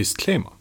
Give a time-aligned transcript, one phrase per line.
[0.00, 0.52] Disclaimer.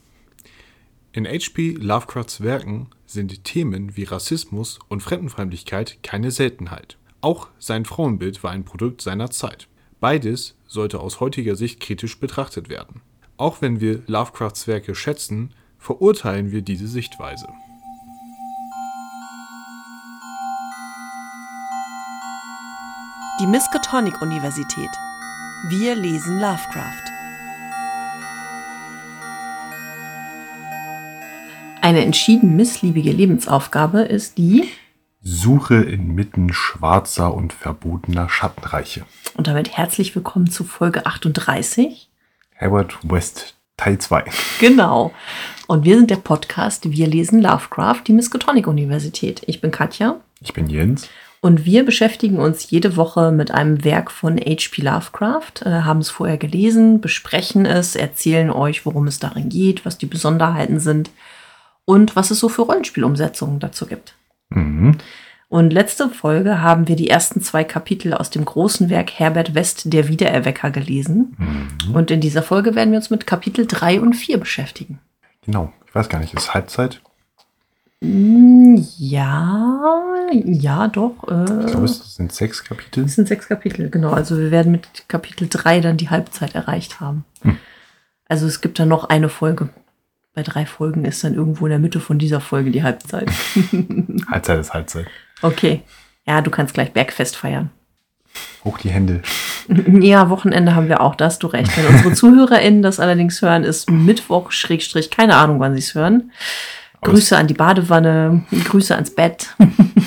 [1.14, 1.72] In H.P.
[1.80, 6.98] Lovecrafts Werken sind Themen wie Rassismus und Fremdenfeindlichkeit keine Seltenheit.
[7.22, 9.70] Auch sein Frauenbild war ein Produkt seiner Zeit.
[10.02, 13.00] Beides sollte aus heutiger Sicht kritisch betrachtet werden.
[13.38, 17.48] Auch wenn wir Lovecrafts Werke schätzen, verurteilen wir diese Sichtweise.
[23.40, 24.92] Die Miskatonic Universität.
[25.70, 27.09] Wir lesen Lovecraft.
[31.90, 34.70] Eine entschieden missliebige Lebensaufgabe ist die
[35.24, 39.08] Suche inmitten schwarzer und verbotener Schattenreiche.
[39.34, 42.08] Und damit herzlich willkommen zu Folge 38.
[42.54, 44.24] Herbert West Teil 2.
[44.60, 45.14] Genau.
[45.66, 49.42] Und wir sind der Podcast Wir lesen Lovecraft, die Miskatonic Universität.
[49.48, 50.20] Ich bin Katja.
[50.42, 51.10] Ich bin Jens.
[51.42, 54.84] Und wir beschäftigen uns jede Woche mit einem Werk von H.P.
[54.84, 59.98] Lovecraft, äh, haben es vorher gelesen, besprechen es, erzählen euch, worum es darin geht, was
[59.98, 61.10] die Besonderheiten sind
[61.90, 64.14] und was es so für Rollenspielumsetzungen dazu gibt.
[64.52, 64.96] Mhm.
[65.48, 69.92] Und letzte Folge haben wir die ersten zwei Kapitel aus dem großen Werk Herbert West,
[69.92, 71.36] der Wiedererwecker, gelesen.
[71.40, 71.96] Mhm.
[71.96, 75.00] Und in dieser Folge werden wir uns mit Kapitel 3 und 4 beschäftigen.
[75.44, 75.74] Genau.
[75.88, 77.02] Ich weiß gar nicht, ist Halbzeit?
[78.02, 81.16] Mm, Ja, ja, doch.
[81.28, 83.06] Äh, Ich glaube, es sind sechs Kapitel.
[83.06, 84.12] Es sind sechs Kapitel, genau.
[84.12, 87.26] Also wir werden mit Kapitel 3 dann die Halbzeit erreicht haben.
[87.42, 87.58] Hm.
[88.28, 89.70] Also es gibt dann noch eine Folge.
[90.40, 93.30] Bei drei Folgen ist dann irgendwo in der Mitte von dieser Folge die Halbzeit.
[94.32, 95.06] Halbzeit ist Halbzeit.
[95.42, 95.82] Okay.
[96.26, 97.72] Ja, du kannst gleich Bergfest feiern.
[98.64, 99.22] Hoch die Hände.
[100.02, 101.78] Ja, Wochenende haben wir auch, da hast du recht.
[101.78, 106.32] Wenn unsere ZuhörerInnen das allerdings hören, ist Mittwoch, Schrägstrich, keine Ahnung, wann sie es hören.
[107.02, 109.56] Grüße an die Badewanne, Grüße ans Bett,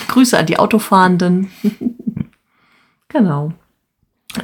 [0.08, 1.52] Grüße an die Autofahrenden.
[3.08, 3.52] genau.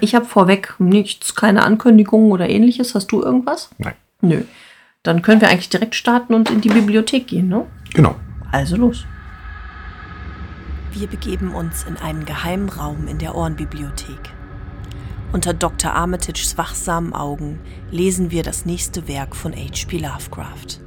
[0.02, 2.94] Ich habe vorweg nichts, keine Ankündigungen oder ähnliches.
[2.94, 3.70] Hast du irgendwas?
[3.78, 3.94] Nein.
[4.20, 4.42] Nö.
[5.04, 7.66] Dann können wir eigentlich direkt starten und in die Bibliothek gehen, ne?
[7.94, 8.16] Genau.
[8.50, 9.06] Also los.
[10.92, 14.30] Wir begeben uns in einen geheimen Raum in der Ohrenbibliothek.
[15.32, 15.92] Unter Dr.
[15.92, 17.60] Armitages wachsamen Augen
[17.90, 19.98] lesen wir das nächste Werk von H.P.
[19.98, 20.80] Lovecraft.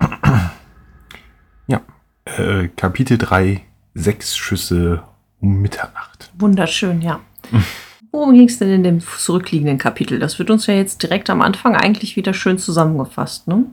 [1.66, 1.82] Ja.
[2.24, 3.60] Äh, Kapitel 3,
[3.94, 5.02] sechs Schüsse
[5.38, 6.32] um Mitternacht.
[6.38, 7.20] Wunderschön, ja.
[8.18, 10.18] Worum ging es denn in dem zurückliegenden Kapitel?
[10.18, 13.64] Das wird uns ja jetzt direkt am Anfang eigentlich wieder schön zusammengefasst, ne?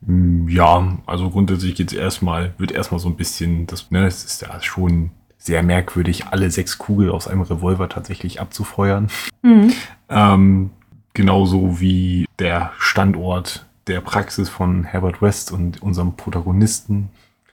[0.00, 4.42] Mm, Ja, also grundsätzlich geht's erstmal, wird erstmal so ein bisschen, das, ne, es ist
[4.42, 9.08] ja schon sehr merkwürdig, alle sechs Kugeln aus einem Revolver tatsächlich abzufeuern.
[9.42, 9.72] Mhm.
[10.08, 10.70] Ähm,
[11.14, 17.10] genauso wie der Standort der Praxis von Herbert West und unserem Protagonisten.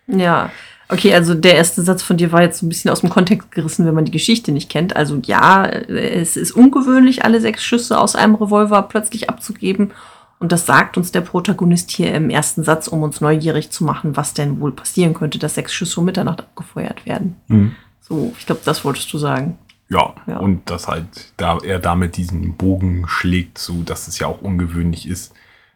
[0.08, 0.50] Ja,
[0.90, 3.52] okay, also der erste Satz von dir war jetzt so ein bisschen aus dem Kontext
[3.52, 4.96] gerissen, wenn man die Geschichte nicht kennt.
[4.96, 9.92] Also ja, es ist ungewöhnlich, alle sechs Schüsse aus einem Revolver plötzlich abzugeben.
[10.40, 14.18] Und das sagt uns der Protagonist hier im ersten Satz, um uns neugierig zu machen,
[14.18, 17.38] was denn wohl passieren könnte, dass sechs Schüsse um Mitternacht abgefeuert werden.
[18.02, 19.58] So, ich glaube, das wolltest du sagen.
[19.90, 20.38] Ja, Ja.
[20.40, 21.06] und dass halt
[21.38, 25.34] da er damit diesen Bogen schlägt, so dass es ja auch ungewöhnlich ist,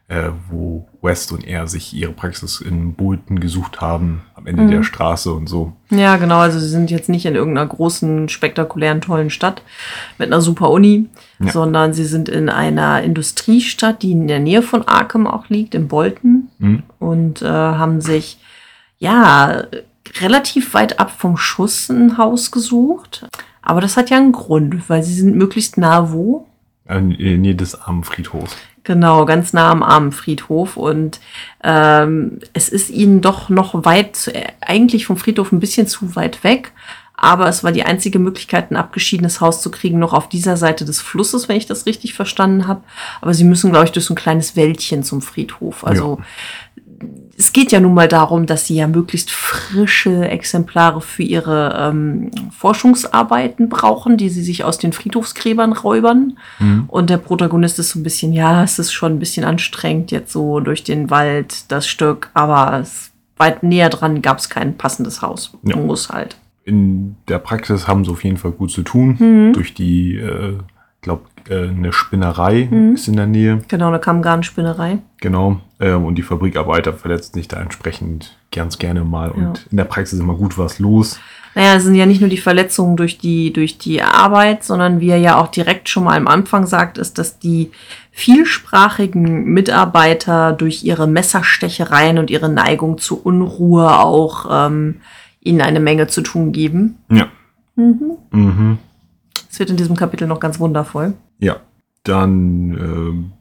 [0.08, 4.70] äh, wo West und er sich ihre Praxis in Bolton gesucht haben, am Ende Mhm.
[4.70, 5.74] der Straße und so.
[5.90, 6.38] Ja, genau.
[6.38, 9.62] Also sie sind jetzt nicht in irgendeiner großen, spektakulären, tollen Stadt
[10.18, 11.06] mit einer super Uni,
[11.38, 11.52] Ja.
[11.52, 15.88] sondern sie sind in einer Industriestadt, die in der Nähe von Arkham auch liegt, in
[15.88, 16.48] Bolton.
[16.58, 16.82] Hm?
[16.98, 18.38] Und äh, haben sich,
[18.98, 19.64] ja,
[20.20, 23.26] relativ weit ab vom Schuss ein Haus gesucht.
[23.60, 26.46] Aber das hat ja einen Grund, weil sie sind möglichst nah wo?
[26.86, 28.56] Äh, in der Nähe des armen Friedhofs.
[28.88, 30.78] Genau, ganz nah am armen Friedhof.
[30.78, 31.20] Und
[31.62, 36.42] ähm, es ist ihnen doch noch weit, äh, eigentlich vom Friedhof ein bisschen zu weit
[36.42, 36.72] weg.
[37.12, 40.86] Aber es war die einzige Möglichkeit, ein abgeschiedenes Haus zu kriegen, noch auf dieser Seite
[40.86, 42.80] des Flusses, wenn ich das richtig verstanden habe.
[43.20, 45.84] Aber sie müssen, glaube ich, durch so ein kleines Wäldchen zum Friedhof.
[45.84, 46.20] Also
[47.38, 52.32] es geht ja nun mal darum, dass sie ja möglichst frische Exemplare für ihre ähm,
[52.50, 56.36] Forschungsarbeiten brauchen, die sie sich aus den Friedhofsgräbern räubern.
[56.58, 56.86] Hm?
[56.88, 60.32] Und der Protagonist ist so ein bisschen, ja, es ist schon ein bisschen anstrengend, jetzt
[60.32, 65.22] so durch den Wald, das Stück, aber es, weit näher dran gab es kein passendes
[65.22, 65.52] Haus.
[65.62, 65.76] Ja.
[65.76, 66.36] Muss halt.
[66.64, 69.16] In der Praxis haben sie auf jeden Fall gut zu tun.
[69.16, 69.52] Mhm.
[69.52, 70.58] Durch die, äh,
[71.02, 72.94] glaube äh, eine Spinnerei Mhm.
[72.94, 73.60] ist in der Nähe.
[73.68, 74.98] Genau, eine Kammgarnspinnerei.
[75.20, 75.60] Genau.
[75.80, 79.28] Ähm, und die Fabrikarbeiter verletzen sich da entsprechend ganz gerne mal.
[79.28, 79.48] Ja.
[79.48, 81.20] Und in der Praxis ist immer gut was los.
[81.54, 85.10] Naja, es sind ja nicht nur die Verletzungen durch die, durch die Arbeit, sondern wie
[85.10, 87.70] er ja auch direkt schon mal am Anfang sagt, ist, dass die
[88.10, 94.96] vielsprachigen Mitarbeiter durch ihre Messerstechereien und ihre Neigung zu Unruhe auch ähm,
[95.40, 96.98] ihnen eine Menge zu tun geben.
[97.10, 97.28] Ja.
[97.76, 98.18] Mhm.
[98.30, 98.78] Mhm.
[99.48, 101.14] Es Es wird in diesem Kapitel noch ganz wundervoll.
[101.40, 101.56] Ja,
[102.04, 103.32] dann ähm,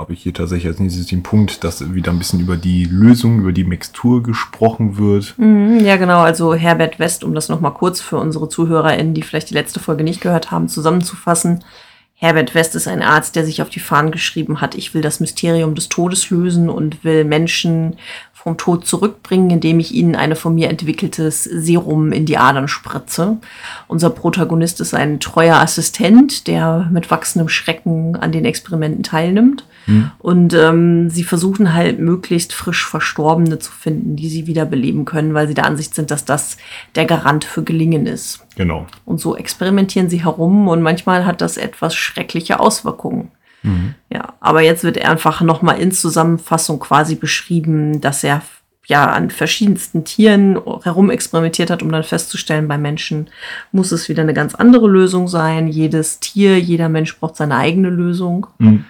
[0.00, 3.40] habe ich hier tatsächlich als nächstes den Punkt, dass wieder ein bisschen über die Lösung,
[3.40, 5.34] über die Mixtur gesprochen wird.
[5.36, 6.20] Mhm, ja, genau.
[6.20, 10.02] Also Herbert West, um das nochmal kurz für unsere ZuhörerInnen, die vielleicht die letzte Folge
[10.02, 11.62] nicht gehört haben, zusammenzufassen.
[12.14, 15.20] Herbert West ist ein Arzt, der sich auf die Fahnen geschrieben hat, ich will das
[15.20, 17.96] Mysterium des Todes lösen und will Menschen
[18.32, 23.36] vom Tod zurückbringen, indem ich ihnen eine von mir entwickeltes Serum in die Adern spritze.
[23.86, 29.64] Unser Protagonist ist ein treuer Assistent, der mit wachsendem Schrecken an den Experimenten teilnimmt.
[29.86, 30.10] Mhm.
[30.18, 35.48] Und ähm, sie versuchen halt möglichst frisch Verstorbene zu finden, die sie wiederbeleben können, weil
[35.48, 36.56] sie der Ansicht sind, dass das
[36.94, 38.46] der Garant für Gelingen ist.
[38.56, 38.86] Genau.
[39.04, 43.30] Und so experimentieren sie herum und manchmal hat das etwas schreckliche Auswirkungen.
[43.62, 43.94] Mhm.
[44.12, 48.42] Ja, aber jetzt wird er einfach nochmal in Zusammenfassung quasi beschrieben, dass er
[48.86, 53.28] ja an verschiedensten Tieren herumexperimentiert hat, um dann festzustellen, bei Menschen
[53.72, 55.68] muss es wieder eine ganz andere Lösung sein.
[55.68, 58.48] Jedes Tier, jeder Mensch braucht seine eigene Lösung.
[58.58, 58.84] Mhm.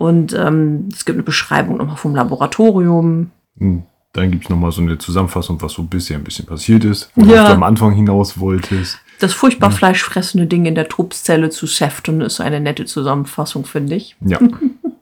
[0.00, 3.32] Und ähm, es gibt eine Beschreibung nochmal vom Laboratorium.
[3.56, 3.82] Mhm.
[4.14, 7.30] Dann gibt es nochmal so eine Zusammenfassung, was so bisher ein bisschen passiert ist, worauf
[7.30, 7.46] ja.
[7.48, 8.98] du am Anfang hinaus wolltest.
[9.18, 14.16] Das furchtbar fleischfressende Ding in der Tobszelle zu Sefton ist eine nette Zusammenfassung, finde ich.
[14.24, 14.38] Ja.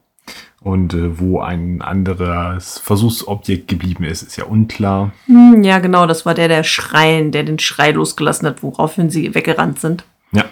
[0.60, 5.12] Und äh, wo ein anderes Versuchsobjekt geblieben ist, ist ja unklar.
[5.26, 9.32] Hm, ja, genau, das war der, der Schreien, der den Schrei losgelassen hat, woraufhin sie
[9.36, 10.02] weggerannt sind.
[10.32, 10.46] Ja.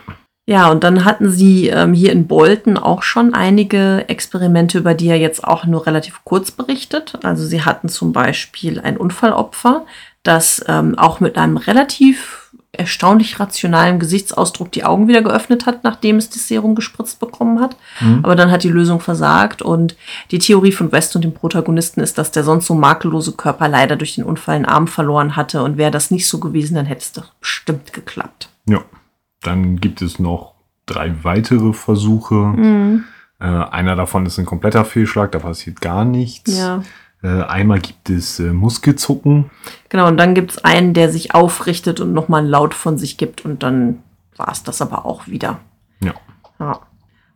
[0.49, 5.09] Ja, und dann hatten sie ähm, hier in Bolton auch schon einige Experimente, über die
[5.09, 7.19] er jetzt auch nur relativ kurz berichtet.
[7.25, 9.85] Also sie hatten zum Beispiel ein Unfallopfer,
[10.23, 16.17] das ähm, auch mit einem relativ erstaunlich rationalen Gesichtsausdruck die Augen wieder geöffnet hat, nachdem
[16.17, 17.77] es das Serum gespritzt bekommen hat.
[18.01, 18.21] Mhm.
[18.23, 19.97] Aber dann hat die Lösung versagt und
[20.31, 23.97] die Theorie von West und dem Protagonisten ist, dass der sonst so makellose Körper leider
[23.97, 27.03] durch den Unfall einen Arm verloren hatte und wäre das nicht so gewesen, dann hätte
[27.03, 28.51] es doch bestimmt geklappt.
[28.67, 28.83] Ja,
[29.47, 30.55] dann gibt es noch
[30.87, 32.35] drei weitere Versuche.
[32.35, 33.05] Mhm.
[33.39, 36.57] Äh, einer davon ist ein kompletter Fehlschlag, da passiert gar nichts.
[36.57, 36.83] Ja.
[37.23, 39.51] Äh, einmal gibt es äh, Muskelzucken.
[39.89, 43.17] Genau, und dann gibt es einen, der sich aufrichtet und nochmal einen Laut von sich
[43.17, 44.03] gibt und dann
[44.37, 45.61] war es das aber auch wieder.
[46.01, 46.15] Ja.
[46.59, 46.81] ja.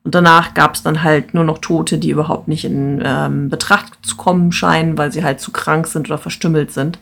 [0.03, 3.99] Und danach gab es dann halt nur noch Tote, die überhaupt nicht in ähm, Betracht
[4.03, 6.99] zu kommen scheinen, weil sie halt zu krank sind oder verstümmelt sind.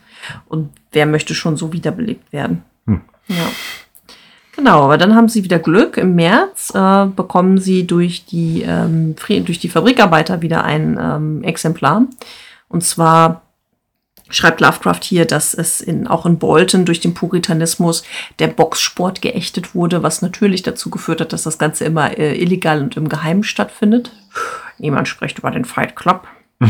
[0.47, 2.65] Und wer möchte schon so wiederbelebt werden?
[2.87, 3.03] Hm.
[3.29, 3.47] Ja.
[4.59, 5.97] Genau, aber dann haben sie wieder Glück.
[5.99, 12.07] Im März äh, bekommen sie durch die, ähm, durch die Fabrikarbeiter wieder ein ähm, Exemplar.
[12.69, 13.43] Und zwar
[14.31, 18.03] schreibt Lovecraft hier, dass es in, auch in Bolton durch den Puritanismus
[18.41, 22.83] der Boxsport geächtet wurde, was natürlich dazu geführt hat, dass das Ganze immer äh, illegal
[22.83, 24.11] und im Geheimen stattfindet.
[24.79, 26.27] Niemand spricht über den Fight Club.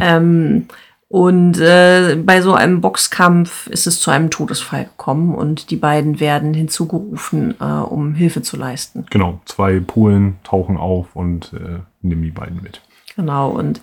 [0.00, 0.68] ähm,
[1.12, 6.20] und äh, bei so einem Boxkampf ist es zu einem Todesfall gekommen und die beiden
[6.20, 9.04] werden hinzugerufen, äh, um Hilfe zu leisten.
[9.10, 12.80] Genau, zwei Polen tauchen auf und äh, nehmen die beiden mit.
[13.14, 13.82] Genau, und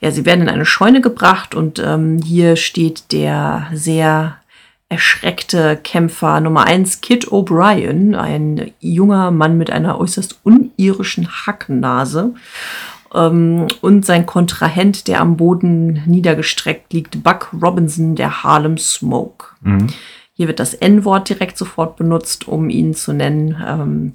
[0.00, 4.38] ja, sie werden in eine Scheune gebracht und ähm, hier steht der sehr
[4.88, 12.34] erschreckte Kämpfer Nummer eins, Kid O'Brien, ein junger Mann mit einer äußerst unirischen Hackennase.
[13.14, 19.46] Ähm, und sein Kontrahent, der am Boden niedergestreckt liegt, Buck Robinson, der Harlem Smoke.
[19.62, 19.88] Mhm.
[20.32, 23.56] Hier wird das N-Wort direkt sofort benutzt, um ihn zu nennen.
[23.66, 24.12] Ähm,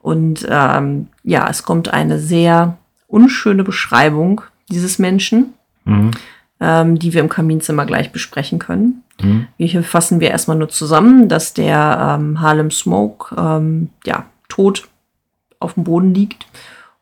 [0.00, 2.78] und ähm, ja, es kommt eine sehr
[3.08, 6.12] unschöne Beschreibung dieses Menschen, mhm.
[6.60, 9.02] ähm, die wir im Kaminzimmer gleich besprechen können.
[9.20, 9.48] Mhm.
[9.58, 14.88] Hier fassen wir erstmal nur zusammen, dass der ähm, Harlem Smoke ähm, ja, tot
[15.58, 16.46] auf dem Boden liegt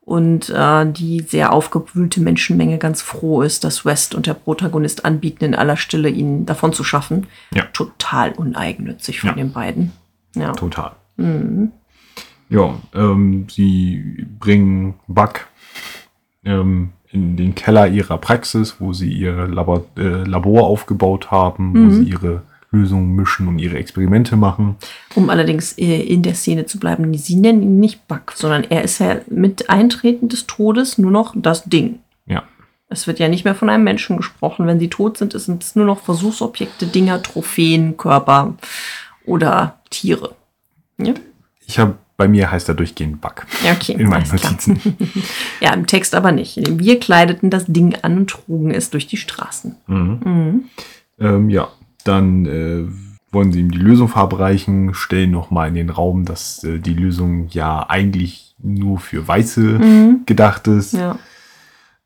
[0.04, 5.44] und äh, die sehr aufgewühlte Menschenmenge ganz froh ist, dass West und der Protagonist anbieten,
[5.44, 7.26] in aller Stille ihn davon zu schaffen.
[7.54, 7.64] Ja.
[7.72, 9.36] Total uneigennützig von ja.
[9.36, 9.92] den beiden.
[10.34, 10.52] Ja.
[10.52, 10.92] Total.
[11.16, 11.72] Mhm.
[12.50, 15.46] Ja, ähm, sie bringen Buck
[16.44, 21.86] ähm, in den Keller ihrer Praxis, wo sie ihr Labor, äh, Labor aufgebaut haben, mhm.
[21.86, 22.42] wo sie ihre
[22.74, 24.76] Lösungen mischen und ihre Experimente machen.
[25.14, 28.82] Um allerdings äh, in der Szene zu bleiben, sie nennen ihn nicht Bug, sondern er
[28.82, 32.00] ist ja mit Eintreten des Todes nur noch das Ding.
[32.26, 32.42] Ja.
[32.88, 34.66] Es wird ja nicht mehr von einem Menschen gesprochen.
[34.66, 38.54] Wenn sie tot sind, sind es nur noch Versuchsobjekte, Dinger, Trophäen, Körper
[39.24, 40.34] oder Tiere.
[40.98, 41.14] Ja?
[41.66, 43.44] Ich habe bei mir heißt er durchgehend Bug.
[43.68, 44.80] Okay, in meinen Notizen.
[45.60, 46.60] ja, im Text aber nicht.
[46.78, 49.76] Wir kleideten das Ding an und trugen es durch die Straßen.
[49.86, 50.20] Mhm.
[50.24, 50.64] Mhm.
[51.18, 51.68] Ähm, ja,
[52.04, 52.84] dann äh,
[53.32, 57.48] wollen sie ihm die Lösung verabreichen, stellen nochmal in den Raum, dass äh, die Lösung
[57.48, 60.20] ja eigentlich nur für Weiße mhm.
[60.24, 60.94] gedacht ist.
[60.94, 61.18] Ja.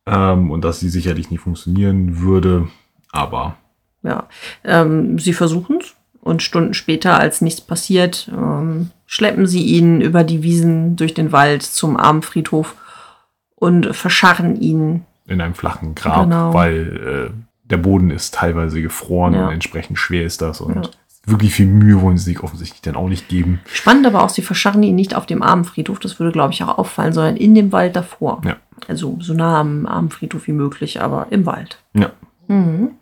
[0.07, 2.69] Ähm, und dass sie sicherlich nicht funktionieren würde.
[3.13, 3.57] Aber.
[4.03, 4.27] Ja,
[4.65, 10.25] ähm, sie versuchen es Und Stunden später, als nichts passiert, ähm, schleppen sie ihn über
[10.25, 12.75] die Wiesen durch den Wald zum Armenfriedhof
[13.55, 15.05] und verscharren ihn.
[15.27, 16.55] In einem flachen Grab, Genau.
[16.55, 19.47] weil äh, der Boden ist teilweise gefroren Ja.
[19.49, 20.61] und entsprechend schwer ist das.
[20.61, 20.91] Und Ja.
[21.27, 23.61] wirklich viel Mühe wollen sie sich offensichtlich dann auch nicht geben.
[23.73, 26.79] Spannend aber auch, sie verscharren ihn nicht auf dem Armenfriedhof, das würde, glaube ich, auch
[26.79, 28.41] auffallen, sondern in dem Wald davor.
[28.45, 28.57] Ja.
[28.87, 31.79] Also so nah am Armenfriedhof wie möglich, aber im Wald.
[31.95, 32.11] Ja.
[32.51, 32.93] Mhm.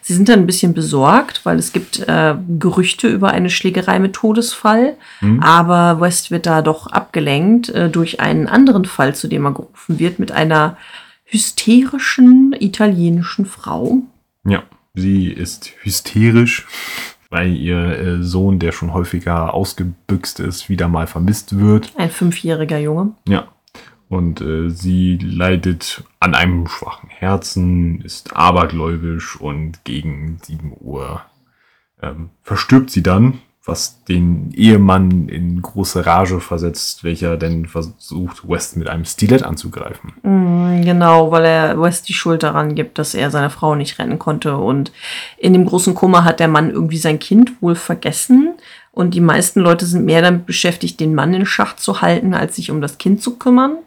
[0.00, 4.14] Sie sind dann ein bisschen besorgt, weil es gibt äh, Gerüchte über eine Schlägerei mit
[4.14, 4.94] Todesfall.
[5.20, 5.40] Mhm.
[5.44, 10.00] Aber West wird da doch abgelenkt äh, durch einen anderen Fall, zu dem er gerufen
[10.00, 10.76] wird, mit einer
[11.24, 13.98] hysterischen italienischen Frau.
[14.46, 14.62] Ja,
[14.94, 16.66] sie ist hysterisch,
[17.30, 21.92] weil ihr äh, Sohn, der schon häufiger ausgebüxt ist, wieder mal vermisst wird.
[21.96, 23.12] Ein fünfjähriger Junge.
[23.28, 23.48] Ja.
[24.08, 31.22] Und äh, sie leidet an einem schwachen Herzen, ist abergläubisch und gegen 7 Uhr
[32.00, 38.76] ähm, verstirbt sie dann, was den Ehemann in große Rage versetzt, welcher denn versucht, West
[38.76, 40.12] mit einem Stilett anzugreifen.
[40.22, 44.18] Mm, Genau, weil er West die Schuld daran gibt, dass er seine Frau nicht retten
[44.18, 44.56] konnte.
[44.56, 44.92] Und
[45.36, 48.54] in dem großen Kummer hat der Mann irgendwie sein Kind wohl vergessen.
[48.92, 52.56] Und die meisten Leute sind mehr damit beschäftigt, den Mann in Schach zu halten, als
[52.56, 53.78] sich um das Kind zu kümmern.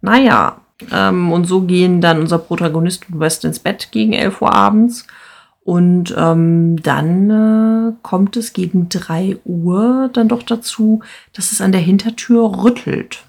[0.00, 0.60] Naja,
[0.92, 5.06] ähm, und so gehen dann unser Protagonist und West ins Bett gegen 11 Uhr abends.
[5.62, 11.02] Und ähm, dann äh, kommt es gegen 3 Uhr dann doch dazu,
[11.32, 13.24] dass es an der Hintertür rüttelt.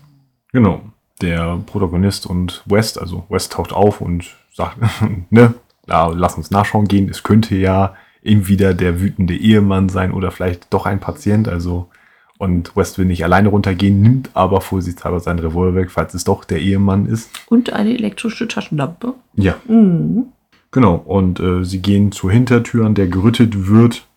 [0.54, 0.82] Genau.
[1.22, 4.78] Der Protagonist und West, also West taucht auf und sagt,
[5.30, 5.54] ne,
[5.88, 7.10] ja, lass uns nachschauen gehen.
[7.10, 11.48] Es könnte ja entweder der wütende Ehemann sein oder vielleicht doch ein Patient.
[11.48, 11.90] Also,
[12.38, 16.44] und West will nicht alleine runtergehen, nimmt aber vorsichtshalber seinen Revolver weg, falls es doch
[16.44, 17.30] der Ehemann ist.
[17.50, 19.14] Und eine elektrische Taschenlampe.
[19.36, 20.28] Ja, Mhm.
[20.72, 20.96] Genau.
[20.96, 24.08] Und äh, sie gehen zur Hintertür, an der gerüttet wird.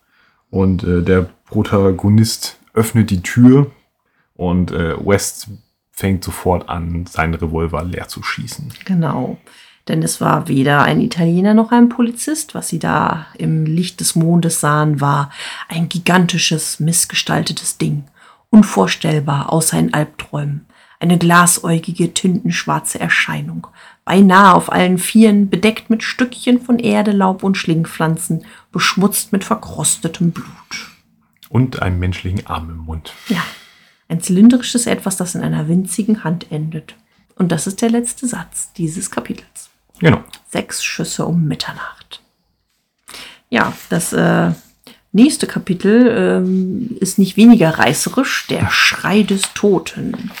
[0.49, 3.71] Und äh, der Protagonist öffnet die Tür
[4.35, 5.49] und äh, West
[5.91, 8.73] fängt sofort an, seinen Revolver leer zu schießen.
[8.83, 9.37] Genau.
[9.87, 12.55] Denn es war weder ein Italiener noch ein Polizist.
[12.55, 15.31] Was sie da im Licht des Mondes sahen, war
[15.69, 18.03] ein gigantisches, missgestaltetes Ding.
[18.49, 20.65] Unvorstellbar, außer in Albträumen.
[20.99, 23.67] Eine glasäugige, tintenschwarze Erscheinung.
[24.05, 30.31] Beinahe auf allen Vieren, bedeckt mit Stückchen von Erde, Laub und Schlingpflanzen, beschmutzt mit verkrostetem
[30.31, 30.91] Blut.
[31.49, 33.13] Und einen menschlichen Arm im Mund.
[33.27, 33.43] Ja,
[34.07, 36.95] ein zylindrisches Etwas, das in einer winzigen Hand endet.
[37.35, 39.69] Und das ist der letzte Satz dieses Kapitels.
[39.99, 40.23] Genau.
[40.49, 42.21] Sechs Schüsse um Mitternacht.
[43.49, 44.51] Ja, das äh,
[45.11, 48.47] nächste Kapitel ähm, ist nicht weniger reißerisch.
[48.47, 50.31] Der Schrei des Toten.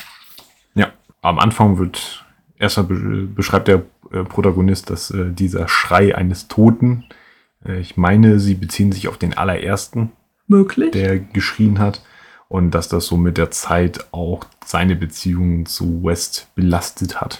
[0.75, 0.91] Ja.
[1.21, 2.24] Am Anfang wird
[2.57, 7.05] erstmal be beschreibt der äh, Protagonist, dass äh, dieser Schrei eines Toten,
[7.65, 10.11] äh, ich meine, sie beziehen sich auf den allerersten,
[10.47, 10.91] Möglich?
[10.91, 12.03] der geschrien hat.
[12.47, 17.39] Und dass das so mit der Zeit auch seine Beziehung zu West belastet hat.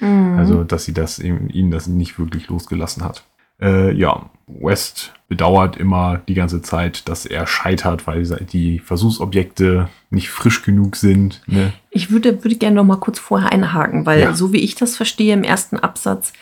[0.00, 3.24] Also, dass sie das eben, ihn das nicht wirklich losgelassen hat.
[3.60, 10.28] Äh, ja, West bedauert immer die ganze Zeit, dass er scheitert, weil die Versuchsobjekte nicht
[10.30, 11.40] frisch genug sind.
[11.46, 11.72] Ne?
[11.90, 14.34] Ich würde, würde gerne noch mal kurz vorher einhaken, weil Ja.
[14.34, 16.32] so wie ich das verstehe im ersten Absatz,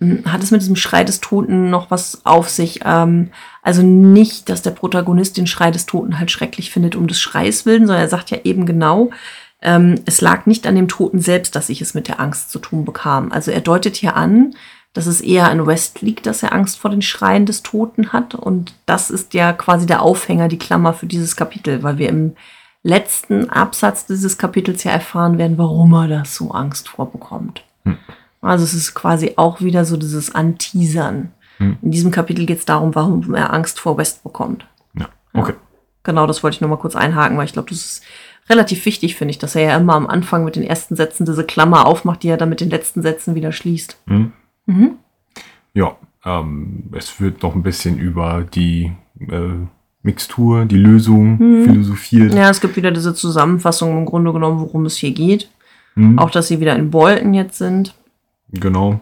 [0.00, 2.80] m, hat es mit diesem Schrei des Toten noch was auf sich.
[2.84, 3.28] Ähm,
[3.62, 7.66] also nicht, dass der Protagonist den Schrei des Toten halt schrecklich findet um des Schreis
[7.66, 9.10] willen, sondern er sagt ja eben genau,
[9.62, 12.58] ähm, es lag nicht an dem Toten selbst, dass ich es mit der Angst zu
[12.58, 13.30] tun bekam.
[13.30, 14.54] Also er deutet hier an,
[14.92, 18.34] dass es eher an West liegt, dass er Angst vor den Schreien des Toten hat.
[18.34, 22.34] Und das ist ja quasi der Aufhänger, die Klammer für dieses Kapitel, weil wir im
[22.82, 27.62] letzten Absatz dieses Kapitels ja erfahren werden, warum er das so Angst vorbekommt.
[27.84, 27.98] Hm.
[28.40, 31.32] Also es ist quasi auch wieder so dieses Anteasern.
[31.58, 31.78] Hm.
[31.82, 34.66] In diesem Kapitel geht es darum, warum er Angst vor West bekommt.
[34.94, 35.54] Ja, okay.
[36.02, 38.02] Genau, das wollte ich nur mal kurz einhaken, weil ich glaube, das ist
[38.48, 41.44] relativ wichtig, finde ich, dass er ja immer am Anfang mit den ersten Sätzen diese
[41.44, 43.98] Klammer aufmacht, die er dann mit den letzten Sätzen wieder schließt.
[44.06, 44.32] Hm.
[44.70, 44.90] Mhm.
[45.74, 49.66] Ja, ähm, es wird noch ein bisschen über die äh,
[50.02, 51.64] Mixtur, die Lösung Mhm.
[51.64, 52.34] philosophiert.
[52.34, 55.50] Ja, es gibt wieder diese Zusammenfassung im Grunde genommen, worum es hier geht.
[55.94, 57.94] Hm, Auch, dass sie wieder in Bolton jetzt sind.
[58.52, 59.00] Genau.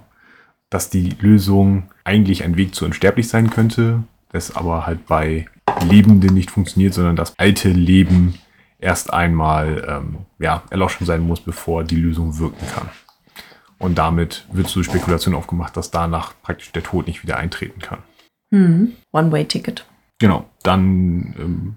[0.71, 5.47] Dass die Lösung eigentlich ein Weg zu unsterblich sein könnte, das aber halt bei
[5.89, 8.35] Lebenden nicht funktioniert, sondern das alte Leben
[8.79, 12.89] erst einmal ähm, ja, erloschen sein muss, bevor die Lösung wirken kann.
[13.79, 18.01] Und damit wird so Spekulation aufgemacht, dass danach praktisch der Tod nicht wieder eintreten kann.
[18.51, 18.93] Mhm.
[19.13, 19.85] One-Way-Ticket.
[20.19, 21.77] Genau, dann ähm,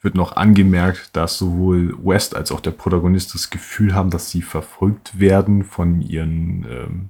[0.00, 4.42] wird noch angemerkt, dass sowohl West als auch der Protagonist das Gefühl haben, dass sie
[4.42, 7.08] verfolgt werden von ihren ähm,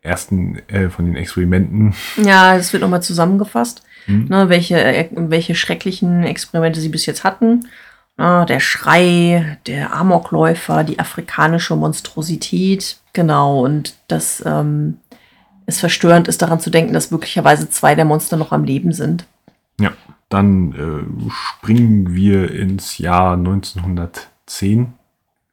[0.00, 1.94] ersten, äh, von den Experimenten.
[2.16, 4.26] Ja, es wird nochmal zusammengefasst, mhm.
[4.28, 7.66] ne, welche, äh, welche schrecklichen Experimente sie bis jetzt hatten.
[8.18, 12.98] Na, der Schrei, der Amokläufer, die afrikanische Monstrosität.
[13.12, 14.98] Genau, und das ähm,
[15.66, 19.26] es verstörend ist, daran zu denken, dass möglicherweise zwei der Monster noch am Leben sind.
[19.78, 19.92] Ja,
[20.30, 24.94] dann äh, springen wir ins Jahr 1910.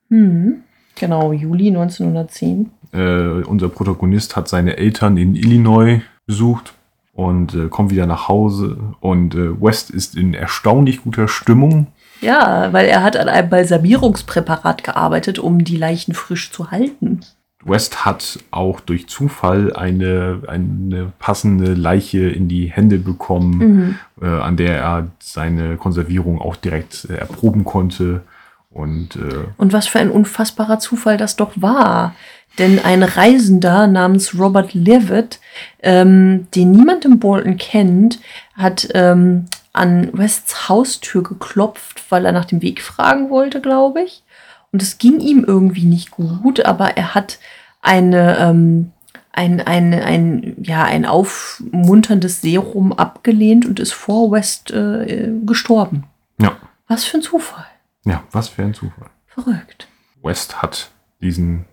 [0.09, 0.63] Mhm.
[0.95, 2.71] Genau, Juli 1910.
[2.93, 6.73] Äh, unser Protagonist hat seine Eltern in Illinois besucht
[7.13, 8.77] und äh, kommt wieder nach Hause.
[9.01, 11.87] Und äh, West ist in erstaunlich guter Stimmung.
[12.21, 17.21] Ja, weil er hat an einem Balsamierungspräparat gearbeitet, um die Leichen frisch zu halten.
[17.65, 23.99] West hat auch durch Zufall eine, eine passende Leiche in die Hände bekommen, mhm.
[24.21, 28.21] äh, an der er seine Konservierung auch direkt äh, erproben konnte.
[28.69, 32.13] Und, äh, und was für ein unfassbarer Zufall das doch war.
[32.59, 35.39] Denn ein Reisender namens Robert Levitt,
[35.81, 38.19] ähm, den niemand im Bolton kennt,
[38.53, 39.45] hat ähm,
[39.75, 44.23] an Wests Haustür geklopft, weil er nach dem Weg fragen wollte, glaube ich.
[44.71, 47.39] Und es ging ihm irgendwie nicht gut, aber er hat
[47.81, 48.91] eine, ähm,
[49.31, 56.05] ein, ein, ein, ja, ein aufmunterndes Serum abgelehnt und ist vor West äh, gestorben.
[56.39, 56.57] Ja.
[56.87, 57.65] Was für ein Zufall.
[58.05, 59.09] Ja, was für ein Zufall.
[59.27, 59.87] Verrückt.
[60.21, 60.91] West hat
[61.21, 61.65] diesen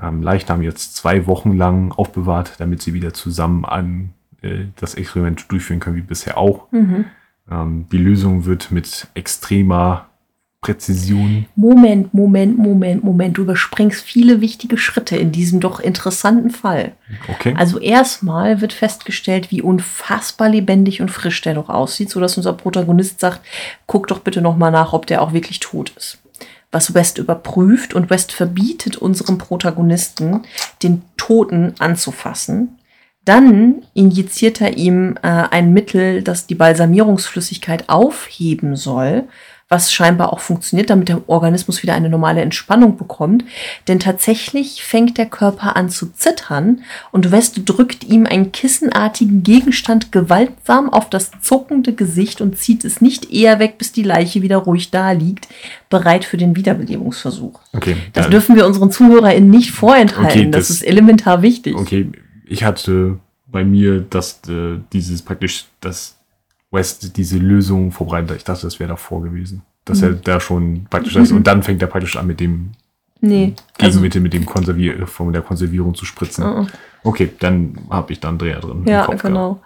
[0.00, 5.50] ähm, Leichnam jetzt zwei Wochen lang aufbewahrt, damit sie wieder zusammen an äh, das Experiment
[5.50, 6.70] durchführen können, wie bisher auch.
[6.72, 7.06] Mhm.
[7.50, 10.08] Ähm, die Lösung wird mit extremer
[10.64, 11.44] Präzision.
[11.56, 13.36] Moment, Moment, Moment, Moment.
[13.36, 16.92] Du überspringst viele wichtige Schritte in diesem doch interessanten Fall.
[17.28, 17.54] Okay.
[17.58, 23.20] Also erstmal wird festgestellt, wie unfassbar lebendig und frisch der doch aussieht, sodass unser Protagonist
[23.20, 23.42] sagt,
[23.86, 26.18] guck doch bitte nochmal nach, ob der auch wirklich tot ist.
[26.72, 30.44] Was West überprüft und West verbietet unserem Protagonisten,
[30.82, 32.78] den Toten anzufassen.
[33.24, 39.24] Dann injiziert er ihm äh, ein Mittel, das die Balsamierungsflüssigkeit aufheben soll
[39.68, 43.44] was scheinbar auch funktioniert, damit der Organismus wieder eine normale Entspannung bekommt.
[43.88, 50.12] Denn tatsächlich fängt der Körper an zu zittern und West drückt ihm einen kissenartigen Gegenstand
[50.12, 54.58] gewaltsam auf das zuckende Gesicht und zieht es nicht eher weg, bis die Leiche wieder
[54.58, 55.48] ruhig da liegt,
[55.88, 57.58] bereit für den Wiederbelebungsversuch.
[57.72, 60.40] Okay, das dürfen wir unseren ZuhörerInnen nicht vorenthalten.
[60.40, 61.74] Okay, das, das, ist elementar wichtig.
[61.74, 62.10] Okay,
[62.44, 66.18] ich hatte bei mir, dass äh, dieses praktisch das
[66.70, 68.36] West diese Lösung vorbereitet.
[68.36, 69.62] Ich dachte, das wäre davor gewesen.
[69.84, 70.04] Dass mhm.
[70.04, 71.32] er da schon praktisch ist.
[71.32, 72.72] Und dann fängt er praktisch an mit dem
[73.20, 76.44] nee, Gegenmittel, also, mit dem Konservier von der Konservierung zu spritzen.
[76.44, 76.66] Uh
[77.04, 78.82] Okay, dann habe ich dann Dreher drin.
[78.86, 79.60] Ja, genau.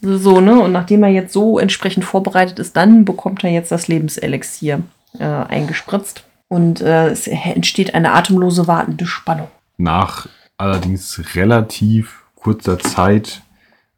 [0.00, 0.22] Gehabt.
[0.22, 0.60] So, ne?
[0.60, 4.80] Und nachdem er jetzt so entsprechend vorbereitet ist, dann bekommt er jetzt das Lebenselixier
[5.18, 6.24] äh, eingespritzt.
[6.46, 9.48] Und äh, es entsteht eine atemlose wartende Spannung.
[9.76, 10.28] Nach
[10.62, 13.42] allerdings relativ kurzer Zeit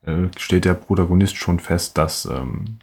[0.06, 2.78] äh, stellt der Protagonist schon fest, dass ähm,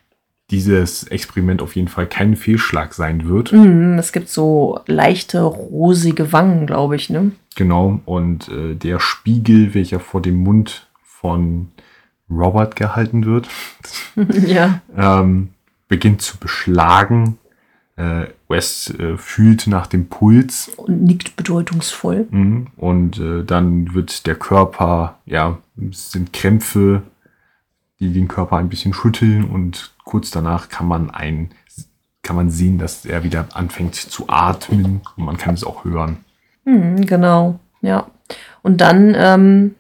[0.52, 3.54] dieses Experiment auf jeden Fall kein Fehlschlag sein wird.
[3.54, 7.32] Mm, es gibt so leichte rosige Wangen, glaube ich, ne?
[7.56, 11.72] Genau, und äh, der Spiegel, welcher vor dem Mund von
[12.30, 13.48] Robert gehalten wird,
[14.48, 14.82] ja.
[14.96, 15.50] ähm,
[15.88, 17.38] beginnt zu beschlagen.
[18.02, 20.72] Äh, West äh, fühlt nach dem Puls.
[20.76, 22.26] Und nickt bedeutungsvoll.
[22.32, 22.68] Mhm.
[22.76, 25.60] Und äh, dann wird der Körper, ja,
[25.90, 27.04] es sind Krämpfe,
[28.00, 31.52] die den Körper ein bisschen schütteln und kurz danach kann man ein,
[32.24, 36.18] kann man sehen, dass er wieder anfängt zu atmen und man kann es auch hören.
[36.66, 38.08] Mhm, genau, ja.
[38.64, 39.76] Und dann ähm,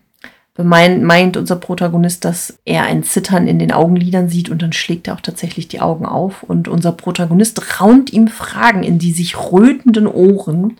[0.63, 5.15] meint, unser Protagonist, dass er ein Zittern in den Augenlidern sieht und dann schlägt er
[5.15, 10.07] auch tatsächlich die Augen auf und unser Protagonist raunt ihm Fragen in die sich rötenden
[10.07, 10.77] Ohren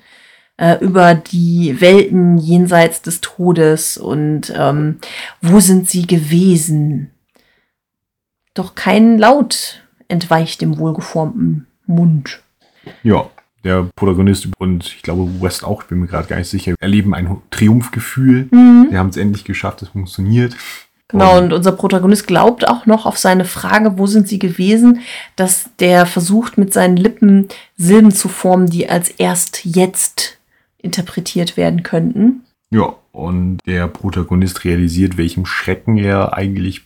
[0.58, 5.00] äh, über die Welten jenseits des Todes und ähm,
[5.42, 7.12] wo sind sie gewesen?
[8.54, 12.44] Doch kein Laut entweicht dem wohlgeformten Mund.
[13.04, 13.30] Ja,
[13.64, 17.14] der Protagonist und ich glaube West auch, ich bin mir gerade gar nicht sicher, erleben
[17.14, 18.48] ein Triumphgefühl.
[18.52, 18.88] Mhm.
[18.90, 20.56] Wir haben es endlich geschafft, es funktioniert.
[21.12, 25.02] Genau, und unser Protagonist glaubt auch noch auf seine Frage, wo sind sie gewesen,
[25.36, 30.38] dass der versucht, mit seinen Lippen Silben zu formen, die als erst jetzt
[30.78, 32.46] interpretiert werden könnten.
[32.70, 36.84] Ja, und der Protagonist realisiert, welchem Schrecken er eigentlich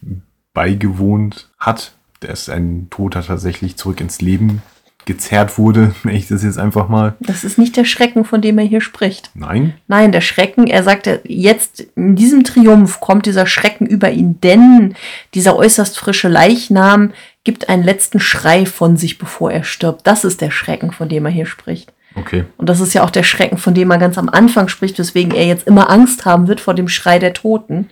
[0.56, 4.64] beigewohnt hat, dass ein Toter tatsächlich zurück ins Leben
[5.06, 7.16] gezerrt wurde, nenne ich das jetzt einfach mal.
[7.20, 9.32] Das ist nicht der Schrecken, von dem er hier spricht.
[9.34, 9.74] Nein?
[9.88, 14.96] Nein, der Schrecken, er sagte, jetzt in diesem Triumph kommt dieser Schrecken über ihn, denn
[15.34, 17.12] dieser äußerst frische Leichnam
[17.44, 20.06] gibt einen letzten Schrei von sich, bevor er stirbt.
[20.08, 21.94] Das ist der Schrecken, von dem er hier spricht.
[22.16, 22.46] Okay.
[22.58, 25.34] Und das ist ja auch der Schrecken, von dem er ganz am Anfang spricht, weswegen
[25.34, 27.90] er jetzt immer Angst haben wird vor dem Schrei der Toten.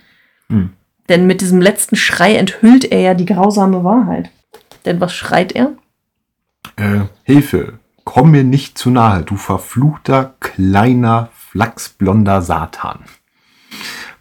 [0.48, 0.70] Hm.
[1.08, 4.30] Denn mit diesem letzten Schrei enthüllt er ja die grausame Wahrheit.
[4.86, 5.72] Denn was schreit er?
[6.76, 13.00] Äh, Hilfe, komm mir nicht zu nahe, du verfluchter, kleiner, flachsblonder Satan.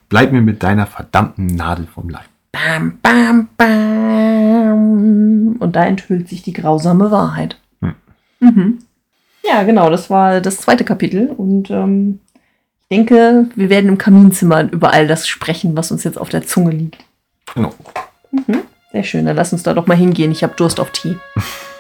[0.10, 2.26] Bleib mir mit deiner verdammten Nadel vom Leib.
[2.52, 5.56] Bam, bam, bam.
[5.60, 7.60] Und da enthüllt sich die grausame Wahrheit.
[7.82, 7.96] Hm.
[8.40, 8.80] Mhm.
[9.44, 11.28] Ja, genau, das war das zweite Kapitel.
[11.28, 12.20] Und ähm,
[12.82, 16.44] ich denke, wir werden im Kaminzimmer über all das sprechen, was uns jetzt auf der
[16.44, 17.04] Zunge liegt.
[17.54, 17.74] Genau.
[18.92, 20.32] Sehr schön, dann lass uns da doch mal hingehen.
[20.32, 21.18] Ich habe Durst auf Tee.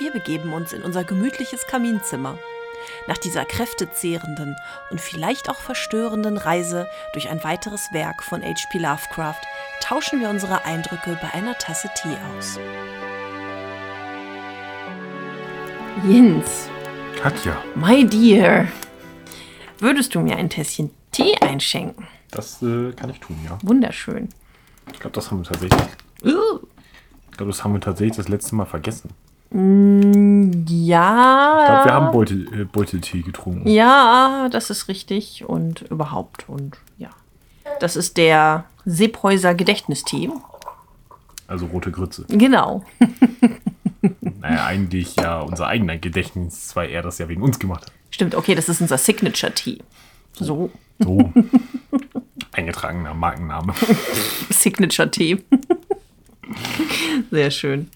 [0.00, 2.38] Wir begeben uns in unser gemütliches Kaminzimmer.
[3.06, 4.56] Nach dieser kräftezehrenden
[4.90, 8.78] und vielleicht auch verstörenden Reise durch ein weiteres Werk von H.P.
[8.78, 9.42] Lovecraft
[9.82, 12.58] tauschen wir unsere Eindrücke bei einer Tasse Tee aus.
[16.08, 16.70] Jens,
[17.20, 18.68] Katja, my dear,
[19.80, 22.08] würdest du mir ein Tässchen Tee einschenken?
[22.30, 23.58] das äh, kann ich tun, ja.
[23.62, 24.30] Wunderschön.
[24.94, 25.88] Ich glaube, das haben wir tatsächlich.
[26.24, 26.60] Uh.
[27.30, 29.10] Ich glaube, das haben wir tatsächlich das letzte Mal vergessen.
[29.52, 29.58] Ja.
[31.60, 33.68] Ich glaube, wir haben Beutel, äh, Beuteltee getrunken.
[33.68, 37.10] Ja, das ist richtig und überhaupt und ja.
[37.80, 40.30] Das ist der Seephäuser Gedächtnistee.
[41.48, 42.24] Also rote Grütze.
[42.28, 42.84] Genau.
[44.40, 47.92] Naja, eigentlich ja unser eigener Gedächtnis, weil er das ja wegen uns gemacht hat.
[48.10, 49.82] Stimmt, okay, das ist unser Signature-Tee.
[50.32, 51.30] So, So.
[52.52, 53.74] Eingetragener Markenname.
[54.48, 55.44] Signature-Tee.
[57.30, 57.90] Sehr schön.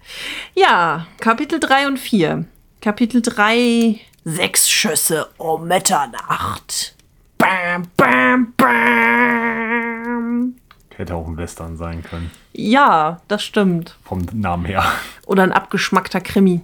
[0.55, 2.45] Ja, Kapitel 3 und 4.
[2.81, 6.95] Kapitel 3, sechs Schüsse um Mitternacht.
[7.39, 10.55] Bam, bam, bam.
[10.97, 12.31] Hätte auch ein Western sein können.
[12.53, 13.97] Ja, das stimmt.
[14.05, 14.85] Vom Namen her.
[15.27, 16.61] Oder ein abgeschmackter Krimi.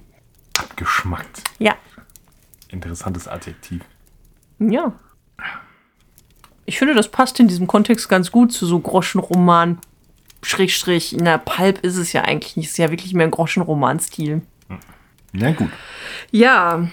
[0.58, 1.42] Abgeschmackt.
[1.58, 1.74] Ja,
[2.72, 3.82] Interessantes Adjektiv.
[4.58, 4.92] Ja.
[6.66, 9.78] Ich finde, das passt in diesem Kontext ganz gut zu so Groschenroman.
[10.42, 12.66] Schrägstrich, in der Pulp ist es ja eigentlich nicht.
[12.66, 14.42] Es ist ja wirklich mehr ein Groschenroman-Stil.
[15.32, 15.68] Na gut.
[16.32, 16.88] Ja,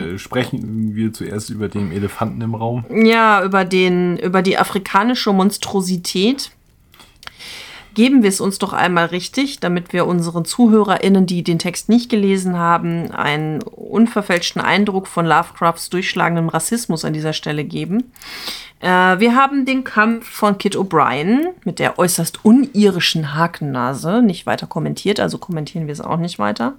[0.00, 2.84] Äh, sprechen wir zuerst über den Elefanten im Raum.
[2.90, 6.50] ja, über den, über die afrikanische Monstrosität.
[7.94, 12.08] Geben wir es uns doch einmal richtig, damit wir unseren ZuhörerInnen, die den Text nicht
[12.10, 18.12] gelesen haben, einen unverfälschten Eindruck von Lovecrafts durchschlagendem Rassismus an dieser Stelle geben.
[18.80, 24.66] Äh, wir haben den Kampf von Kit O'Brien mit der äußerst unirischen Hakennase nicht weiter
[24.66, 26.74] kommentiert, also kommentieren wir es auch nicht weiter.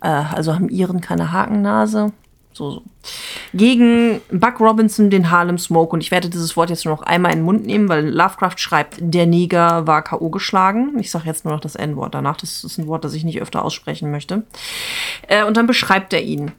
[0.00, 2.12] Äh, also haben Iren keine Hakennase.
[2.52, 2.82] So, so.
[3.52, 5.92] Gegen Buck Robinson, den Harlem Smoke.
[5.92, 8.58] Und ich werde dieses Wort jetzt nur noch einmal in den Mund nehmen, weil Lovecraft
[8.58, 10.30] schreibt, der Neger war K.O.
[10.30, 10.96] geschlagen.
[11.00, 12.36] Ich sage jetzt nur noch das N-Wort danach.
[12.36, 14.44] Das ist ein Wort, das ich nicht öfter aussprechen möchte.
[15.26, 16.52] Äh, und dann beschreibt er ihn.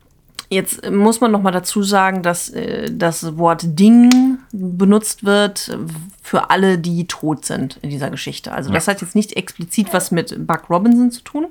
[0.49, 2.53] Jetzt muss man noch mal dazu sagen, dass
[2.91, 5.77] das Wort Ding benutzt wird
[6.25, 8.51] für alle, die tot sind in dieser Geschichte.
[8.51, 11.45] Also das hat jetzt nicht explizit was mit Buck Robinson zu tun,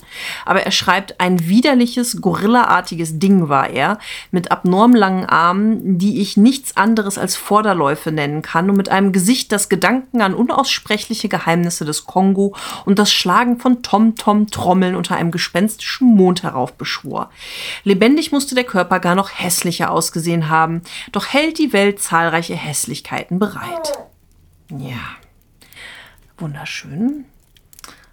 [0.45, 3.99] aber er schreibt, ein widerliches, gorillaartiges Ding war er,
[4.33, 9.13] mit abnorm langen Armen, die ich nichts anderes als Vorderläufe nennen kann und mit einem
[9.13, 15.31] Gesicht, das Gedanken an unaussprechliche Geheimnisse des Kongo und das Schlagen von Tom-Tom-Trommeln unter einem
[15.31, 17.31] gespenstischen Mond heraufbeschwor.
[17.85, 20.83] Lebendig musste der Körper gar noch hässlicher ausgesehen haben,
[21.13, 23.93] doch hält die Welt zahlreiche Hässlichkeiten bereit.
[24.71, 25.17] Ja,
[26.39, 27.25] wunderschön.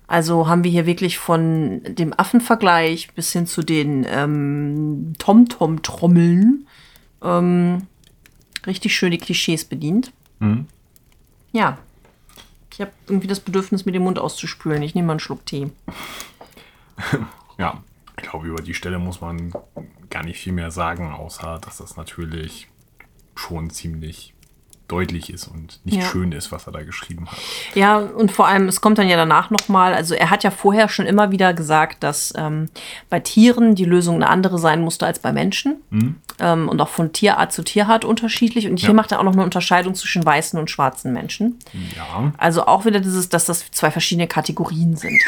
[0.07, 6.67] Also haben wir hier wirklich von dem Affenvergleich bis hin zu den ähm, Tom-Tom-Trommeln
[7.21, 7.87] ähm,
[8.65, 10.11] richtig schön die Klischees bedient.
[10.39, 10.67] Mhm.
[11.53, 11.77] Ja.
[12.73, 14.81] Ich habe irgendwie das Bedürfnis, mir den Mund auszuspülen.
[14.81, 15.71] Ich nehme mal einen Schluck Tee.
[17.57, 17.83] Ja,
[18.17, 19.53] ich glaube, über die Stelle muss man
[20.09, 22.69] gar nicht viel mehr sagen, außer dass das natürlich
[23.35, 24.33] schon ziemlich
[24.91, 26.06] deutlich ist und nicht Ja.
[26.06, 27.38] schön ist, was er da geschrieben hat.
[27.75, 30.89] Ja, und vor allem, es kommt dann ja danach nochmal, also er hat ja vorher
[30.89, 32.69] schon immer wieder gesagt, dass ähm,
[33.10, 35.77] bei Tieren die Lösung eine andere sein musste als bei Menschen.
[36.39, 38.67] Ähm, und auch von Tierart zu Tierart unterschiedlich.
[38.67, 38.93] Und hier Ja.
[38.95, 41.60] macht er auch noch eine Unterscheidung zwischen weißen und schwarzen Menschen.
[41.95, 45.21] Ja, Also auch wieder dieses, dass das zwei verschiedene Kategorien sind.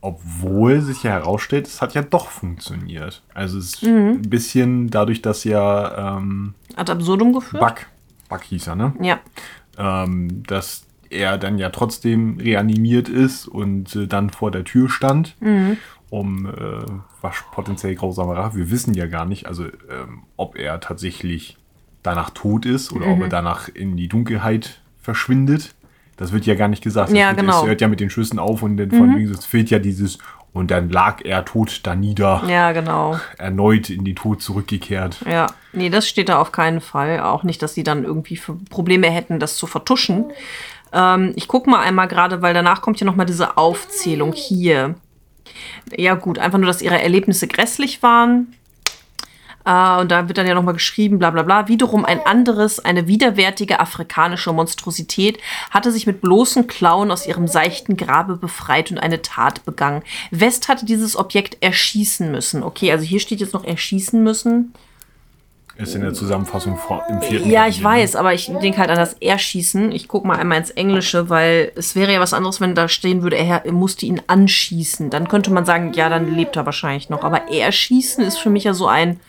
[0.00, 3.20] obwohl sich ja herausstellt, es hat ja doch funktioniert.
[3.34, 4.10] Also es ist Mhm.
[4.22, 7.60] ein bisschen dadurch, dass ja ähm, Ad absurdum geführt?
[7.60, 7.86] Buck,
[8.28, 8.92] Buck hieß er, ne?
[9.00, 9.20] Ja.
[9.78, 15.36] ähm, dass er dann ja trotzdem reanimiert ist und äh, dann vor der Tür stand,
[16.10, 16.52] um äh,
[17.22, 18.56] was potenziell grausame Rache.
[18.56, 21.56] Wir wissen ja gar nicht, also ähm, ob er tatsächlich
[22.02, 25.74] danach tot ist oder ob er danach in die Dunkelheit verschwindet.
[26.16, 27.10] Das wird ja gar nicht gesagt.
[27.12, 27.62] Ja, wird, genau.
[27.62, 30.18] es hört ja mit den Schüssen auf und dann von wegen, es fehlt ja dieses
[30.52, 33.18] Und dann lag er tot da nieder, Ja, genau.
[33.36, 35.18] erneut in den Tod zurückgekehrt.
[35.28, 37.20] Ja, nee, das steht da auf keinen Fall.
[37.20, 40.24] Auch nicht, dass sie dann irgendwie Probleme hätten, das zu vertuschen.
[40.92, 44.94] Ähm, ich gucke mal einmal gerade, weil danach kommt ja noch mal diese Aufzählung hier.
[45.96, 48.54] Ja gut, einfach nur, dass ihre Erlebnisse grässlich waren.
[49.68, 51.68] Äh, und da wird dann ja noch mal geschrieben, bla bla bla.
[51.68, 55.38] Wiederum ein anderes, eine widerwärtige afrikanische Monstrosität
[55.70, 60.02] hatte sich mit bloßen Klauen aus ihrem seichten Grabe befreit und eine Tat begangen.
[60.30, 62.62] West hatte dieses Objekt erschießen müssen.
[62.62, 64.72] Okay, also hier steht jetzt noch erschießen müssen.
[65.76, 68.02] Ist in der Zusammenfassung vor, im vierten Ja, ich Kapitel, ne?
[68.02, 69.92] weiß, aber ich denke halt an das Erschießen.
[69.92, 73.22] Ich gucke mal einmal ins Englische, weil es wäre ja was anderes, wenn da stehen
[73.22, 75.10] würde, er er musste ihn anschießen.
[75.10, 77.22] Dann könnte man sagen, ja, dann lebt er wahrscheinlich noch.
[77.22, 79.20] Aber Erschießen ist für mich ja so ein,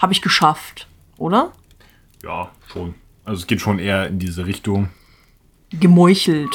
[0.00, 1.52] habe ich geschafft, oder?
[2.24, 2.94] Ja, schon.
[3.24, 4.88] Also es geht schon eher in diese Richtung.
[5.70, 6.52] Gemeuchelt.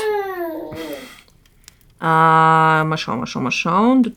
[2.02, 4.14] Äh, mal schauen, mal schauen, mal schauen.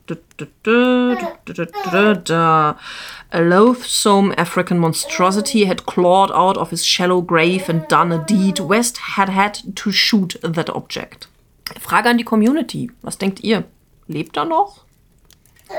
[3.31, 8.59] A loathsome African monstrosity had clawed out of his shallow grave and done a deed.
[8.59, 11.29] West had had to shoot that object.
[11.79, 12.91] Frage an die Community.
[13.03, 13.64] Was denkt ihr?
[14.09, 14.85] Lebt er noch?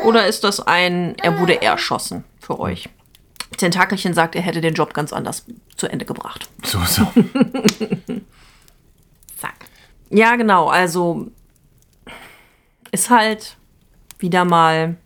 [0.05, 2.87] Oder ist das ein, er wurde erschossen für euch?
[3.57, 6.49] Tentakelchen sagt, er hätte den Job ganz anders zu Ende gebracht.
[6.63, 7.03] So, so.
[9.37, 9.65] Zack.
[10.09, 10.67] Ja, genau.
[10.67, 11.31] Also
[12.91, 13.57] ist halt
[14.19, 14.97] wieder mal.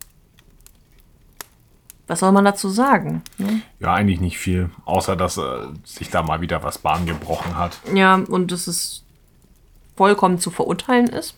[2.06, 3.24] Was soll man dazu sagen?
[3.38, 3.62] ne?
[3.80, 4.70] ja, eigentlich nicht viel.
[4.84, 7.80] Außer, dass äh, sich da mal wieder was Bahn gebrochen hat.
[7.94, 9.04] Ja, und dass es
[9.96, 11.38] vollkommen zu verurteilen ist.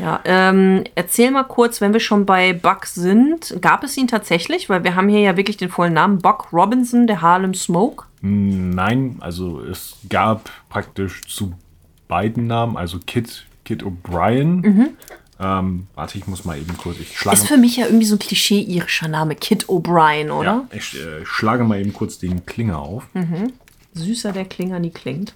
[0.00, 0.20] Ja.
[0.24, 4.68] Ähm, erzähl mal kurz, wenn wir schon bei Buck sind, gab es ihn tatsächlich?
[4.70, 8.06] Weil wir haben hier ja wirklich den vollen Namen Buck Robinson, der Harlem Smoke.
[8.22, 11.52] Nein, also es gab praktisch zu
[12.08, 14.88] beiden Namen, also Kit, Kit O'Brien.
[15.38, 16.98] Ähm, warte, ich muss mal eben kurz.
[16.98, 20.66] Ich schlage, Ist für mich ja irgendwie so ein Klischee-irischer Name, Kit O'Brien, oder?
[20.70, 23.06] ja, ich äh, schlage mal eben kurz den Klinger auf.
[23.94, 25.32] Süßer der Klinger nie klingt.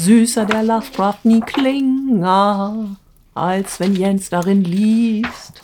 [0.00, 2.96] Süßer der Lovecraft nie Klinger,
[3.34, 5.60] als wenn Jens darin liest.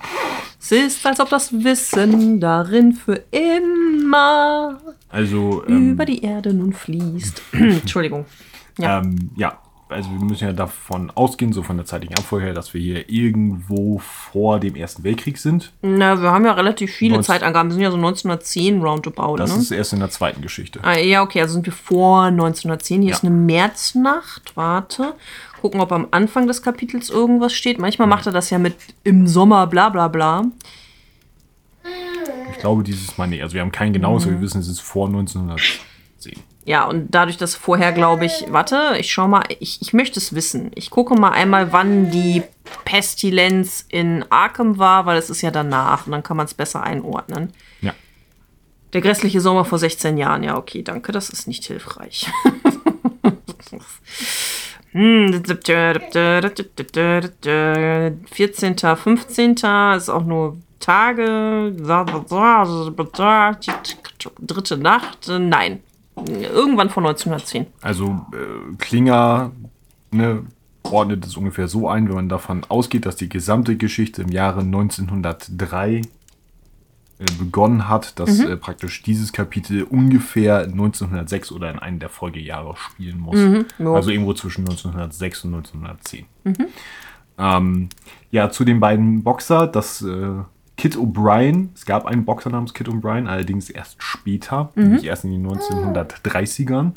[0.60, 6.74] Es ist, als ob das Wissen darin für immer Also, ähm, über die Erde nun
[6.74, 7.40] fließt.
[7.52, 8.26] Entschuldigung.
[8.78, 8.98] Ja.
[8.98, 12.74] Ähm, ja, also wir müssen ja davon ausgehen, so von der zeitlichen Abfolge her, dass
[12.74, 15.72] wir hier irgendwo vor dem Ersten Weltkrieg sind.
[15.82, 17.70] Na, wir haben ja relativ viele 19 Zeitangaben.
[17.70, 19.62] Wir sind ja so 1910 roundabout, Das ne?
[19.62, 20.80] ist erst in der zweiten Geschichte.
[20.82, 23.02] Ah, ja, okay, also sind wir vor 1910.
[23.02, 23.16] Hier Ja.
[23.16, 24.52] ist eine Märznacht.
[24.56, 25.14] Warte.
[25.60, 27.78] Gucken, ob am Anfang des Kapitels irgendwas steht.
[27.78, 30.44] Manchmal macht er das ja mit im Sommer, bla bla bla.
[32.52, 33.42] Ich glaube, dieses Mal nicht.
[33.42, 34.32] Also wir haben kein genaues, Mhm.
[34.32, 36.40] aber wir wissen, es ist vor 1910.
[36.66, 40.34] Ja, und dadurch, dass vorher, glaube ich, warte, ich schau mal, ich, ich möchte es
[40.34, 40.72] wissen.
[40.74, 42.42] Ich gucke mal einmal, wann die
[42.84, 46.82] Pestilenz in Arkham war, weil es ist ja danach und dann kann man es besser
[46.82, 47.52] einordnen.
[47.82, 47.94] Ja.
[48.92, 50.42] Der grässliche Sommer vor 16 Jahren.
[50.42, 52.28] Ja, okay, danke, das ist nicht hilfreich.
[54.92, 55.42] Hm,
[58.32, 59.52] 14., 15.
[59.52, 61.74] ist auch nur Tage.
[64.40, 65.28] Dritte Nacht.
[65.28, 65.82] Nein.
[66.16, 67.66] Irgendwann vor 1910.
[67.82, 69.52] Also äh, Klinger
[70.10, 70.44] ne,
[70.82, 74.60] ordnet es ungefähr so ein, wenn man davon ausgeht, dass die gesamte Geschichte im Jahre
[74.60, 76.02] 1903 äh,
[77.38, 78.46] begonnen hat, dass Mhm.
[78.46, 83.36] äh, praktisch dieses Kapitel ungefähr 1906 oder in einem der Folgejahre spielen muss.
[83.36, 83.66] Mhm.
[83.78, 86.26] Also irgendwo zwischen 1906 und 1910.
[86.44, 86.66] Mhm.
[87.38, 87.88] Ähm,
[88.30, 90.04] ja, zu den beiden Boxer, das
[90.76, 94.82] Kit O'Brien, es gab einen Boxer namens Kit O'Brien, allerdings erst später, Mhm.
[94.82, 96.92] nämlich erst in den 1930ern.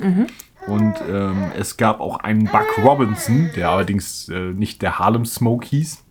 [0.67, 5.65] Und ähm, es gab auch einen Buck Robinson, der allerdings äh, nicht der Harlem Smoke
[5.65, 6.03] hieß.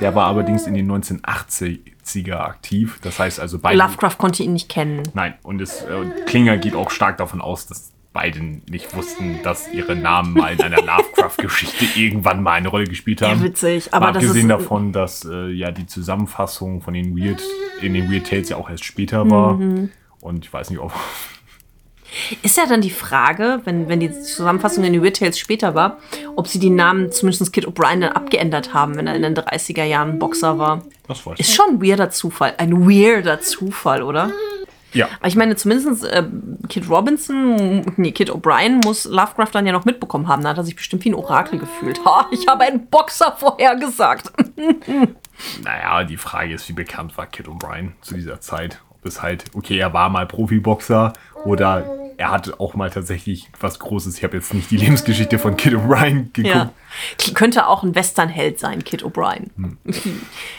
[0.00, 2.98] Der war allerdings in den 1980er aktiv.
[3.02, 3.78] Das heißt also beide.
[3.78, 5.02] Lovecraft konnte ihn nicht kennen.
[5.14, 9.72] Nein, und es, äh, Klinger geht auch stark davon aus, dass beide nicht wussten, dass
[9.72, 13.38] ihre Namen mal in einer Lovecraft-Geschichte irgendwann mal eine Rolle gespielt haben.
[13.38, 17.16] Ja, witzig, aber Mal das abgesehen ist- davon, dass äh, ja die Zusammenfassung von den
[17.16, 17.40] Weird
[17.80, 19.54] in den Weird Tales ja auch erst später war.
[19.54, 19.90] Mhm.
[20.20, 20.92] Und ich weiß nicht, ob
[22.42, 25.98] Ist ja dann die Frage, wenn, wenn die Zusammenfassung in den Weird Tales später war,
[26.34, 29.84] ob sie die Namen zumindest Kid O'Brien dann abgeändert haben, wenn er in den 30er
[29.84, 30.82] Jahren Boxer war.
[31.06, 32.54] das weiß Ist schon ein weirder Zufall.
[32.58, 34.32] Ein weirder Zufall, oder?
[34.92, 36.24] Ja, Aber ich meine, zumindest äh,
[36.68, 40.42] Kid Robinson, nee, Kid O'Brien muss Lovecraft dann ja noch mitbekommen haben.
[40.42, 42.04] Da hat er sich bestimmt wie ein Orakel gefühlt.
[42.04, 44.32] Ha, ich habe einen Boxer vorhergesagt.
[45.64, 48.80] naja, die Frage ist, wie bekannt war Kid O'Brien zu dieser Zeit?
[48.90, 51.12] Ob es halt, okay, er war mal Profiboxer
[51.44, 51.84] oder
[52.20, 54.18] er hatte auch mal tatsächlich was Großes.
[54.18, 56.54] Ich habe jetzt nicht die Lebensgeschichte von Kid O'Brien geguckt.
[56.54, 56.70] Ja.
[57.32, 59.48] Könnte auch ein Westernheld sein, Kid O'Brien.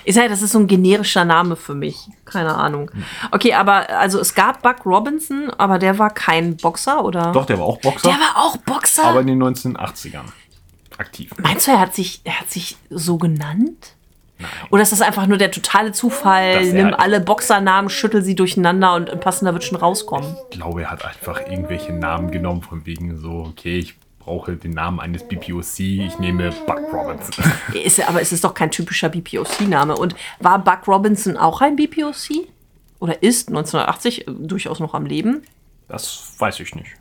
[0.04, 2.08] Ich sage, das ist so ein generischer Name für mich.
[2.26, 2.90] Keine Ahnung.
[3.30, 7.32] Okay, aber also es gab Buck Robinson, aber der war kein Boxer, oder?
[7.32, 9.04] Doch, der war auch Boxer, Der war auch Boxer.
[9.04, 10.24] aber in den 1980ern
[10.98, 11.32] aktiv.
[11.38, 13.94] Meinst du, er hat sich, er hat sich so genannt?
[14.70, 16.66] Oder ist das einfach nur der totale Zufall?
[16.66, 20.36] Nimm alle Boxernamen, schüttel sie durcheinander und ein passender wird schon rauskommen.
[20.50, 24.72] Ich glaube, er hat einfach irgendwelche Namen genommen, von wegen so, okay, ich brauche den
[24.72, 27.44] Namen eines BPOC, ich nehme Buck Robinson.
[27.74, 29.96] Ist, aber es ist doch kein typischer BPOC-Name.
[29.96, 32.48] Und war Buck Robinson auch ein BPOC?
[33.00, 35.42] Oder ist 1980 durchaus noch am Leben?
[35.88, 36.92] Das weiß ich nicht.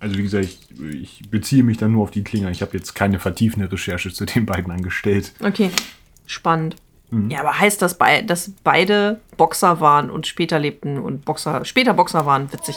[0.00, 2.50] Also wie gesagt, ich, ich beziehe mich dann nur auf die Klinger.
[2.50, 5.32] Ich habe jetzt keine vertiefende Recherche zu den beiden angestellt.
[5.40, 5.70] Okay,
[6.26, 6.76] spannend.
[7.28, 11.94] Ja, aber heißt das, bei, dass beide Boxer waren und später lebten und Boxer, später
[11.94, 12.52] Boxer waren?
[12.52, 12.76] Witzig.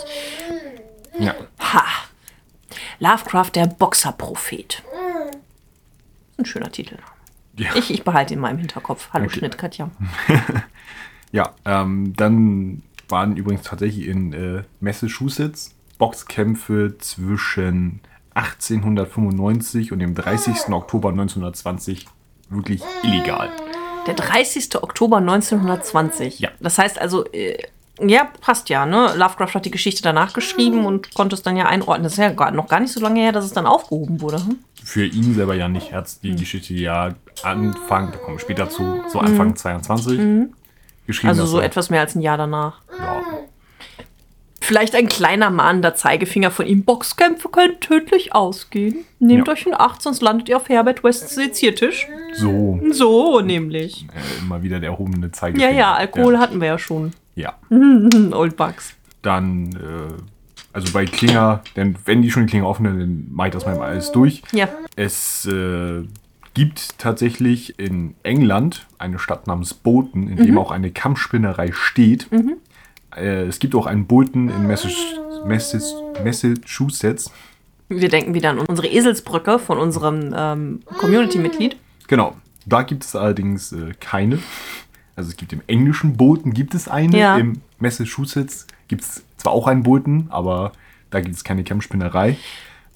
[1.17, 1.33] Ja.
[1.59, 1.83] Ha!
[2.99, 4.83] Lovecraft, der Boxerprophet.
[6.37, 6.97] Ein schöner Titel.
[7.55, 7.75] Ja.
[7.75, 9.09] Ich, ich behalte ihn mal im Hinterkopf.
[9.11, 9.39] Hallo Okay.
[9.39, 9.89] Schnitt, Katja.
[11.31, 18.01] Ja, ähm, dann waren übrigens tatsächlich in äh, Massachusetts Boxkämpfe zwischen
[18.33, 20.69] 1895 und dem 30.
[20.69, 22.07] Oktober 1920
[22.49, 23.49] wirklich illegal.
[24.05, 24.81] Der 30.
[24.81, 26.39] Oktober 1920.
[26.39, 26.49] Ja.
[26.59, 27.57] Das heißt also, äh,
[27.99, 29.13] ja, passt ja, ne?
[29.15, 32.03] Lovecraft hat die Geschichte danach geschrieben und konnte es dann ja einordnen.
[32.03, 34.37] Das ist ja noch gar nicht so lange her, dass es dann aufgehoben wurde.
[34.37, 34.59] Hm?
[34.83, 35.91] Für ihn selber ja nicht.
[35.91, 40.49] Er hat die Geschichte ja Anfang, da kommen wir später zu, so Anfang 22
[41.07, 41.29] geschrieben.
[41.29, 42.81] Also so etwas mehr als ein Jahr danach.
[42.97, 43.21] Ja,
[44.67, 46.83] Vielleicht ein kleiner mahnender Zeigefinger von ihm.
[46.83, 49.05] Boxkämpfe können tödlich ausgehen.
[49.19, 49.53] Nehmt Ja.
[49.53, 52.05] euch in Acht, sonst landet ihr auf Herbert Wests Seziertisch.
[52.33, 54.05] so So nämlich.
[54.13, 55.71] äh, immer wieder der erhobene Ja, Zeigefinger.
[55.71, 57.11] ja, Alkohol hatten wir ja schon.
[57.35, 57.53] Ja.
[58.33, 58.93] Old Bugs.
[59.21, 60.13] Dann, äh,
[60.73, 63.65] also bei Klinger, denn wenn die schon die Klinger offen haben, dann mache ich das
[63.65, 64.41] mal alles durch.
[64.51, 64.67] Ja.
[64.97, 66.03] Es äh,
[66.53, 72.27] gibt tatsächlich in England eine Stadt namens Bolton, in dem auch eine Kammspinnerei steht.
[73.17, 77.31] Äh, es gibt auch einen Bolton in Massach- Massach- Massachusetts.
[77.89, 81.77] Wir denken wieder an unsere Eselsbrücke von unserem ähm, Community-Mitglied.
[82.07, 84.39] Genau, da gibt es allerdings äh, keine.
[85.15, 87.37] Also es gibt im englischen Bolton gibt es eine, Ja.
[87.37, 90.73] im Massachusetts gibt es zwar auch einen Bolton, aber
[91.09, 92.37] da gibt es keine Kammspinnerei.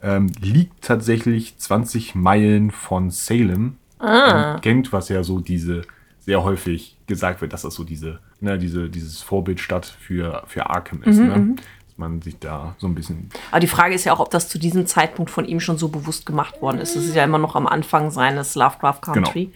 [0.03, 3.77] Ähm, liegt tatsächlich 20 Meilen von Salem.
[3.99, 4.57] Ah.
[4.61, 5.83] Kennt, was ja so diese
[6.19, 11.03] sehr häufig gesagt wird, dass das so diese, ne, diese, dieses Vorbildstadt für, für Arkham
[11.03, 11.17] ist.
[11.17, 11.55] Mhm, ne?
[11.87, 14.49] Dass man sich da so ein bisschen Aber die Frage ist ja auch, ob das
[14.49, 16.95] zu diesem Zeitpunkt von ihm schon so bewusst gemacht worden ist.
[16.95, 19.51] Das ist ja immer noch am Anfang seines Lovecraft Country.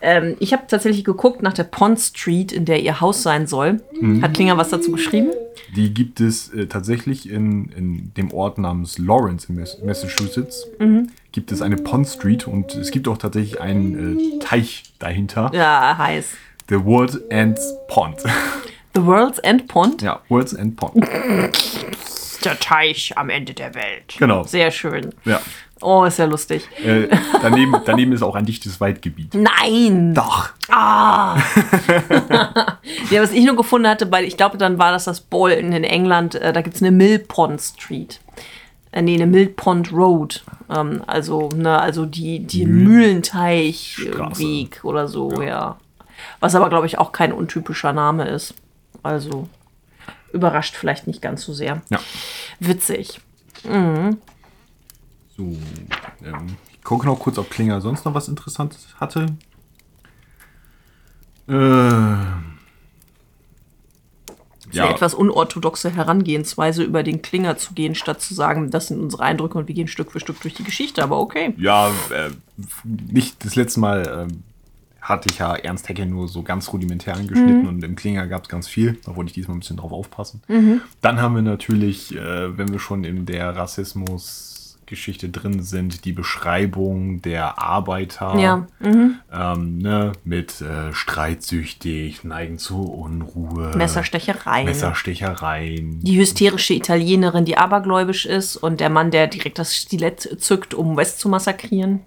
[0.00, 3.82] Ähm, ich habe tatsächlich geguckt nach der Pond Street, in der ihr Haus sein soll.
[4.22, 5.30] Hat Klinger was dazu geschrieben?
[5.76, 10.66] Die gibt es äh, tatsächlich in, in dem Ort namens Lawrence in Mass Massachusetts.
[10.78, 11.10] Mhm.
[11.32, 15.50] Gibt es eine Pond Street und es gibt auch tatsächlich einen äh, Teich dahinter.
[15.54, 16.36] Ja, heiß.
[16.68, 18.18] The World's End's Pond.
[18.94, 20.02] The World's End Pond.
[20.02, 20.94] ja, World's End Pond.
[22.44, 24.16] Der Teich am Ende der Welt.
[24.18, 24.42] Genau.
[24.44, 25.14] Sehr schön.
[25.24, 25.40] Ja.
[25.80, 26.68] Oh, ist ja lustig.
[26.84, 27.08] Äh,
[27.42, 29.34] daneben, daneben ist auch ein dichtes Waldgebiet.
[29.34, 30.14] Nein!
[30.14, 30.50] Doch.
[30.68, 31.36] Ah!
[33.10, 35.82] ja, was ich nur gefunden hatte, weil ich glaube, dann war das das Bolton in
[35.84, 38.20] England, äh, da gibt es eine Mill Pond Street.
[38.92, 40.44] Äh, nee, eine Mill Pond Road.
[40.70, 45.78] Ähm, also, ne, also die, die Mühlenteich-Weg oder so, ja.
[46.40, 48.54] Was aber, glaube ich, auch kein untypischer Name ist.
[49.02, 49.48] Also,
[50.32, 51.82] überrascht vielleicht nicht ganz so sehr.
[51.90, 52.00] Ja.
[52.60, 53.20] Witzig.
[53.64, 53.70] So.
[55.38, 59.26] Ähm, ich gucke noch kurz, ob Klinger sonst noch was Interessantes hatte.
[61.48, 62.16] Äh,
[64.72, 64.84] Ja.
[64.84, 69.22] Eine etwas unorthodoxe Herangehensweise, über den Klinger zu gehen, statt zu sagen, das sind unsere
[69.22, 71.02] Eindrücke und wir gehen Stück für Stück durch die Geschichte.
[71.02, 71.54] Aber okay.
[71.58, 72.30] Ja, äh,
[73.10, 74.42] nicht das letzte Mal ähm,
[75.02, 78.48] hatte ich ja Ernst Hecke nur so ganz rudimentär angeschnitten und im Klinger gab es
[78.48, 78.98] ganz viel.
[79.04, 80.42] Da wollte ich diesmal ein bisschen drauf aufpassen.
[81.00, 87.20] Dann haben wir natürlich, äh, wenn wir schon in der Rassismus-Geschichte drin sind, die Beschreibung
[87.20, 88.38] der Arbeiter.
[88.38, 88.66] Ja.
[88.80, 93.76] Ähm, ne, mit äh, streitsüchtig, neigen zur Unruhe.
[93.76, 94.66] Messerstechereien.
[94.66, 95.98] Messerstechereien.
[96.00, 100.96] Die hysterische Italienerin, die abergläubisch ist und der Mann, der direkt das Stilett zückt, um
[100.96, 102.02] West zu massakrieren.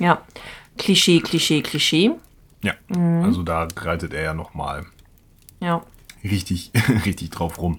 [0.00, 0.22] Ja.
[0.80, 2.10] Klischee, Klischee, Klischee.
[2.62, 2.74] Ja,
[3.22, 4.84] also da reitet er ja nochmal
[5.60, 5.82] Ja.
[6.24, 6.72] richtig,
[7.06, 7.78] richtig drauf rum.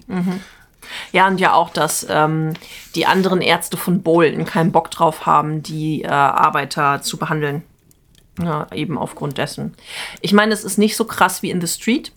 [1.12, 2.54] Ja, und ja auch, dass ähm,
[2.96, 7.62] die anderen Ärzte von Bolton keinen Bock drauf haben, die äh, Arbeiter zu behandeln.
[8.40, 9.74] Ja, eben aufgrund dessen.
[10.22, 12.12] Ich meine, es ist nicht so krass wie in The Street.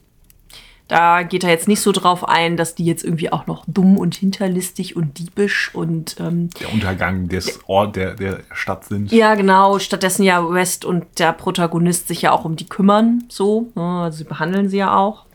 [0.88, 3.98] Da geht er jetzt nicht so drauf ein, dass die jetzt irgendwie auch noch dumm
[3.98, 9.12] und hinterlistig und diebisch und ähm, Der Untergang des Ort der, der Stadt sind.
[9.12, 9.80] ja genau.
[9.80, 13.72] Stattdessen ja West und der Protagonist sich ja auch um die kümmern, so.
[13.74, 15.26] ne, Also sie behandeln sie ja auch.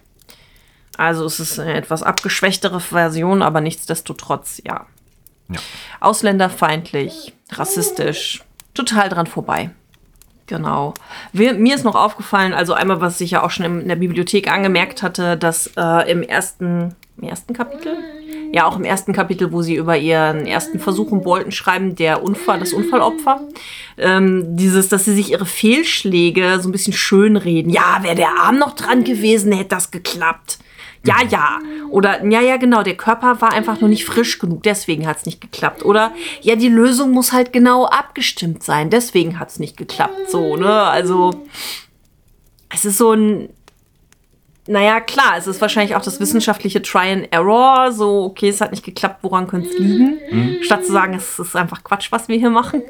[0.96, 4.86] Also es ist eine etwas abgeschwächtere Version, aber nichtsdestotrotz ja
[5.48, 5.58] Ja.
[6.00, 8.44] ausländerfeindlich, rassistisch,
[8.74, 9.70] total dran vorbei.
[10.50, 10.94] Genau.
[11.32, 14.50] Wir, mir ist noch aufgefallen, also einmal, was ich ja auch schon in der Bibliothek
[14.50, 17.96] angemerkt hatte, dass äh, im ersten, im ersten Kapitel,
[18.50, 22.24] ja auch im ersten Kapitel, wo sie über ihren ersten Versuch im Bolton schreiben, der
[22.24, 23.42] Unfall, das Unfallopfer,
[23.96, 27.70] ähm, dieses, dass sie sich ihre Fehlschläge so ein bisschen schönreden.
[27.70, 30.58] Ja, wäre der Arm noch dran gewesen, hätte das geklappt.
[31.04, 31.58] Ja, ja.
[31.88, 35.26] Oder, ja, ja, genau, der Körper war einfach nur nicht frisch genug, deswegen hat es
[35.26, 35.84] nicht geklappt.
[35.84, 40.30] Oder, ja, die Lösung muss halt genau abgestimmt sein, deswegen hat es nicht geklappt.
[40.30, 40.70] So, ne?
[40.70, 41.46] Also,
[42.72, 43.48] es ist so ein.
[44.66, 47.90] Naja, klar, es ist wahrscheinlich auch das wissenschaftliche Try and Error.
[47.92, 50.18] So, okay, es hat nicht geklappt, woran könnte es liegen?
[50.62, 52.82] Statt zu sagen, es ist einfach Quatsch, was wir hier machen.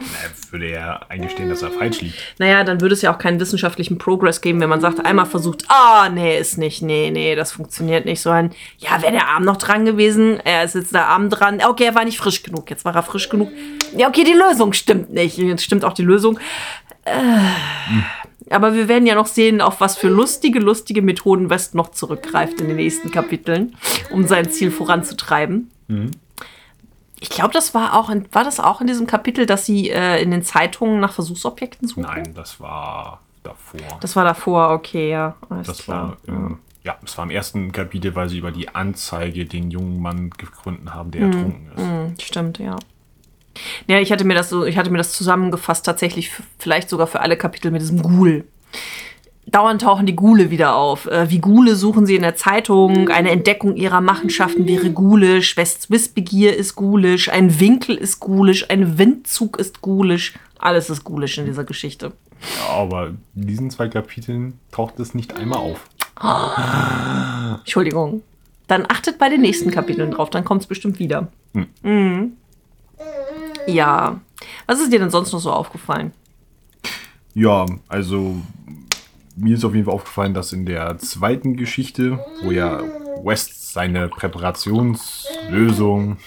[0.00, 2.16] Er würde ja eingestehen, dass er falsch liegt.
[2.38, 5.64] Naja, dann würde es ja auch keinen wissenschaftlichen Progress geben, wenn man sagt, einmal versucht,
[5.68, 8.20] ah, nee, ist nicht, nee, nee, das funktioniert nicht.
[8.20, 11.60] So ein, ja, wäre der Arm noch dran gewesen, er ist jetzt der Arm dran,
[11.64, 13.50] okay, er war nicht frisch genug, jetzt war er frisch genug.
[13.96, 16.38] Ja, okay, die Lösung stimmt nicht, jetzt stimmt auch die Lösung.
[17.04, 17.12] Äh,
[18.50, 22.60] aber wir werden ja noch sehen, auf was für lustige, lustige Methoden West noch zurückgreift
[22.60, 23.76] in den nächsten Kapiteln,
[24.10, 25.70] um sein Ziel voranzutreiben.
[27.22, 30.20] Ich glaube, das war auch in, war das auch in diesem Kapitel, dass sie äh,
[30.20, 32.02] in den Zeitungen nach Versuchsobjekten suchen.
[32.02, 33.80] Nein, das war davor.
[34.00, 35.36] Das war davor, okay, ja.
[35.48, 36.16] Alles Das klar.
[36.26, 40.02] war, im, ja, das war im ersten Kapitel, weil sie über die Anzeige den jungen
[40.02, 41.80] Mann gefunden haben, der ertrunken ist.
[41.80, 42.76] Hm, Stimmt, ja.
[43.86, 47.20] Ja, ich hatte mir das so, ich hatte mir das zusammengefasst, tatsächlich vielleicht sogar für
[47.20, 48.44] alle Kapitel mit diesem Ghoul.
[49.46, 51.06] Dauernd tauchen die Ghule wieder auf.
[51.06, 53.08] Äh, wie Ghule suchen sie in der Zeitung.
[53.08, 55.56] Eine Entdeckung ihrer Machenschaften wäre ghoulisch.
[55.56, 57.28] Wests Wissbegier ist ghoulisch.
[57.28, 58.70] Ein Winkel ist ghoulisch.
[58.70, 60.34] Ein Windzug ist ghoulisch.
[60.58, 62.12] Alles ist ghoulisch in dieser Geschichte.
[62.56, 65.88] Ja, aber in diesen zwei Kapiteln taucht es nicht einmal auf.
[67.60, 68.22] Entschuldigung.
[68.68, 71.28] Dann achtet bei den nächsten Kapiteln drauf, dann kommt es bestimmt wieder.
[71.82, 72.32] Mhm.
[73.66, 74.20] Ja.
[74.66, 76.12] Was ist dir denn sonst noch so aufgefallen?
[77.34, 78.36] Ja, also
[79.36, 82.82] mir ist auf jeden Fall aufgefallen, dass in der zweiten Geschichte, wo ja
[83.22, 86.18] West seine Präparationslösung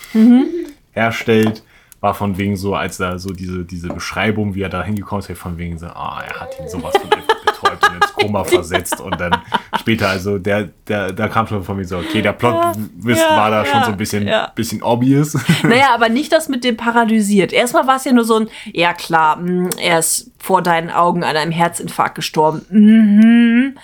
[0.91, 1.64] herstellt,
[2.01, 5.39] war von wegen so, als er so diese, diese Beschreibung, wie er da hingekommen ist,
[5.39, 7.10] von wegen so, ah, er hat ihn sowas von
[8.26, 9.36] Koma versetzt und dann
[9.80, 13.38] später, also der, der, da kam schon von mir so, okay, der plot twist ja,
[13.38, 14.51] war da schon ja, so ein bisschen, ja.
[14.55, 15.38] bisschen obvious.
[15.63, 17.53] Naja, aber nicht das mit dem paralysiert.
[17.53, 21.23] Erstmal war es ja nur so ein, ja klar, mh, er ist vor deinen Augen
[21.23, 22.65] an einem Herzinfarkt gestorben.
[22.69, 23.76] Mhm.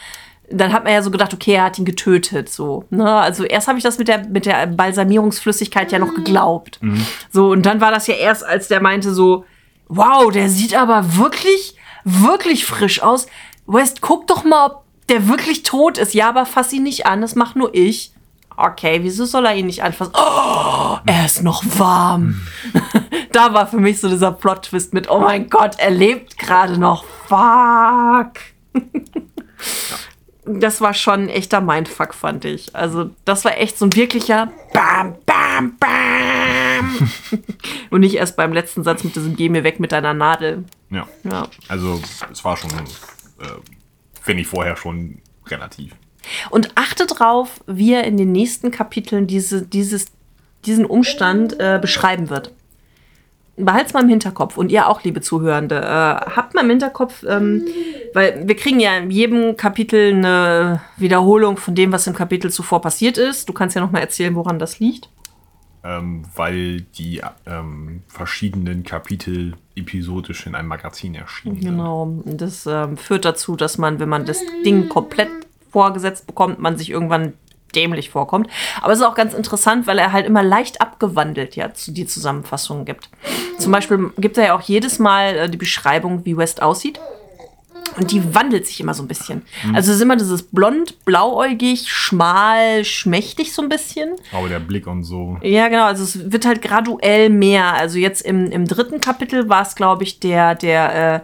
[0.50, 2.84] Dann hat man ja so gedacht, okay, er hat ihn getötet, so.
[2.90, 3.10] Ne?
[3.10, 6.80] Also erst habe ich das mit der, mit der Balsamierungsflüssigkeit ja noch geglaubt.
[7.32, 9.46] So, und dann war das ja erst, als der meinte so,
[9.88, 13.28] wow, der sieht aber wirklich, wirklich frisch aus.
[13.74, 16.14] West, guck doch mal, ob der wirklich tot ist.
[16.14, 18.12] Ja, aber fass ihn nicht an, das mach nur ich.
[18.58, 20.14] Okay, wieso soll er ihn nicht anfassen?
[20.16, 22.42] Oh, er ist noch warm.
[23.32, 27.06] da war für mich so dieser Plot-Twist mit, oh mein Gott, er lebt gerade noch.
[27.28, 28.42] Fuck.
[30.44, 32.76] Das war schon ein echter Mindfuck, fand ich.
[32.76, 37.12] Also, das war echt so ein wirklicher Bam, Bam, Bam.
[37.92, 40.66] Und nicht erst beim letzten Satz mit diesem Geh mir weg mit deiner Nadel.
[40.90, 41.08] ja.
[41.24, 41.48] Ja.
[41.68, 42.02] Also
[42.32, 42.72] es war schon,
[43.42, 45.94] äh, finde ich vorher schon relativ.
[46.50, 50.08] Und achte drauf, wie er in den nächsten Kapiteln diese, dieses,
[50.66, 52.54] diesen Umstand äh, beschreiben wird.
[53.58, 57.66] Behalt's mal im Hinterkopf und ihr auch, liebe Zuhörende, äh, habt mal im Hinterkopf, ähm,
[58.14, 62.82] weil wir kriegen ja in jedem Kapitel eine Wiederholung von dem, was im Kapitel zuvor
[62.82, 63.50] passiert ist.
[63.50, 65.10] Du kannst ja noch mal erzählen, woran das liegt.
[65.84, 71.72] Ähm, weil die ähm, verschiedenen Kapitel episodisch in einem Magazin erschienen sind.
[71.72, 72.22] Genau.
[72.26, 75.30] Das ähm, führt dazu, dass man, wenn man das Ding komplett
[75.72, 77.34] vorgesetzt bekommt, man sich irgendwann
[77.74, 78.50] dämlich vorkommt.
[78.82, 82.06] Aber es ist auch ganz interessant, weil er halt immer leicht abgewandelt ja zu die
[82.06, 83.10] Zusammenfassungen gibt.
[83.58, 87.00] Zum Beispiel gibt er ja auch jedes Mal äh, die Beschreibung, wie West aussieht.
[87.98, 89.42] Und die wandelt sich immer so ein bisschen.
[89.74, 94.12] Also es ist immer dieses blond, blauäugig, schmal, schmächtig so ein bisschen.
[94.32, 95.38] Aber der Blick und so.
[95.42, 95.86] Ja, genau.
[95.86, 97.74] Also es wird halt graduell mehr.
[97.74, 101.20] Also jetzt im, im dritten Kapitel war es, glaube ich, der, der, äh,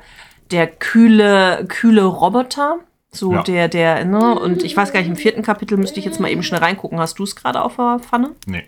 [0.51, 2.79] der kühle, kühle Roboter.
[3.11, 3.43] So Ja.
[3.43, 4.37] der, der, ne?
[4.37, 6.99] Und ich weiß gar nicht, im vierten Kapitel müsste ich jetzt mal eben schnell reingucken.
[6.99, 8.31] Hast du es gerade auf der Pfanne?
[8.45, 8.65] Nee,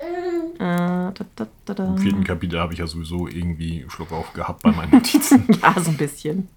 [0.00, 1.84] Äh, da, da, da.
[1.84, 5.46] im vierten Kapitel habe ich ja sowieso irgendwie Schluck auf gehabt bei meinen Notizen.
[5.62, 6.48] Ja, so ein bisschen.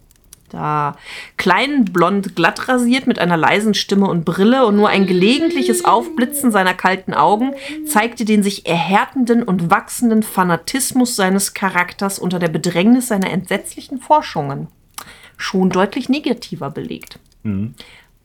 [0.49, 0.95] Da
[1.35, 6.51] klein, blond, glatt rasiert mit einer leisen Stimme und Brille und nur ein gelegentliches Aufblitzen
[6.51, 7.53] seiner kalten Augen
[7.85, 14.67] zeigte den sich erhärtenden und wachsenden Fanatismus seines Charakters unter der Bedrängnis seiner entsetzlichen Forschungen.
[15.35, 17.19] Schon deutlich negativer belegt.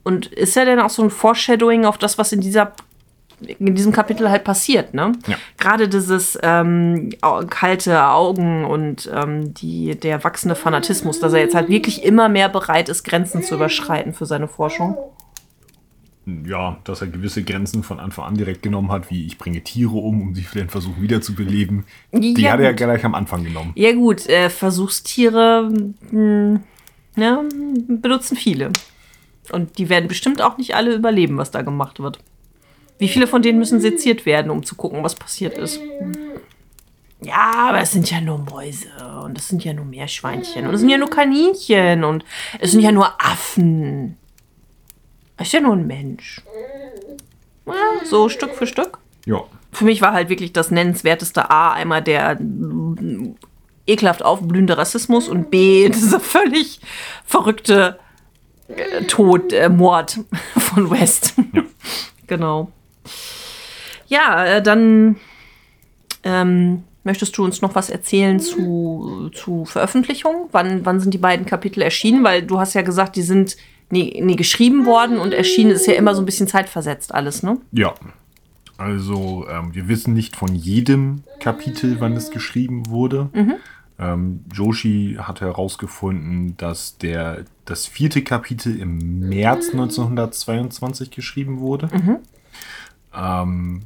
[0.04, 2.72] Und ist ja dann auch so ein Foreshadowing auf das, was in dieser
[3.40, 5.12] in diesem Kapitel halt passiert, ne?
[5.26, 5.36] Ja.
[5.58, 7.10] Gerade dieses ähm,
[7.50, 12.48] kalte Augen und ähm, die, der wachsende Fanatismus, dass er jetzt halt wirklich immer mehr
[12.48, 14.96] bereit ist, Grenzen zu überschreiten für seine Forschung.
[16.24, 19.94] Ja, dass er gewisse Grenzen von Anfang an direkt genommen hat, wie ich bringe Tiere
[19.96, 21.84] um, um sie für den Versuch wiederzubeleben.
[22.12, 23.72] Die Ja, hat er ja gleich am Anfang genommen.
[23.74, 25.68] Ja gut, äh, Versuchstiere
[26.12, 26.60] mh,
[27.16, 27.42] ja,
[27.88, 28.70] benutzen viele.
[29.50, 32.20] Und die werden bestimmt auch nicht alle überleben, was da gemacht wird.
[33.02, 35.80] Wie viele von denen müssen seziert werden, um zu gucken, was passiert ist?
[37.20, 38.86] Ja, aber es sind ja nur Mäuse
[39.24, 42.24] und es sind ja nur Meerschweinchen und es sind ja nur Kaninchen und
[42.60, 44.16] es sind ja nur Affen.
[45.36, 46.42] Es ist ja nur ein Mensch.
[47.66, 47.74] Ja,
[48.04, 49.42] so Stück für Stück Ja.
[49.72, 52.38] für mich war halt wirklich das nennenswerteste A einmal der
[53.84, 56.78] ekelhaft aufblühende Rassismus und B dieser völlig
[57.24, 57.98] verrückte
[58.68, 60.20] äh, Tod, äh, Mord
[60.56, 61.34] von West.
[61.52, 61.62] Ja.
[62.28, 62.70] genau.
[64.08, 65.16] Ja, äh, dann
[66.22, 70.48] ähm, möchtest du uns noch was erzählen zu, zu Veröffentlichung?
[70.52, 72.24] Wann, wann sind die beiden Kapitel erschienen?
[72.24, 73.56] Weil du hast ja gesagt, die sind
[73.90, 77.58] nee, nee, geschrieben worden und erschienen ist ja immer so ein bisschen zeitversetzt alles, ne?
[77.72, 77.94] Ja.
[78.78, 83.28] Also, ähm, wir wissen nicht von jedem Kapitel, wann es geschrieben wurde.
[83.98, 91.88] Ähm, Joshi hat herausgefunden, dass der, das vierte Kapitel im März 1922 geschrieben wurde.
[93.14, 93.82] Ähm,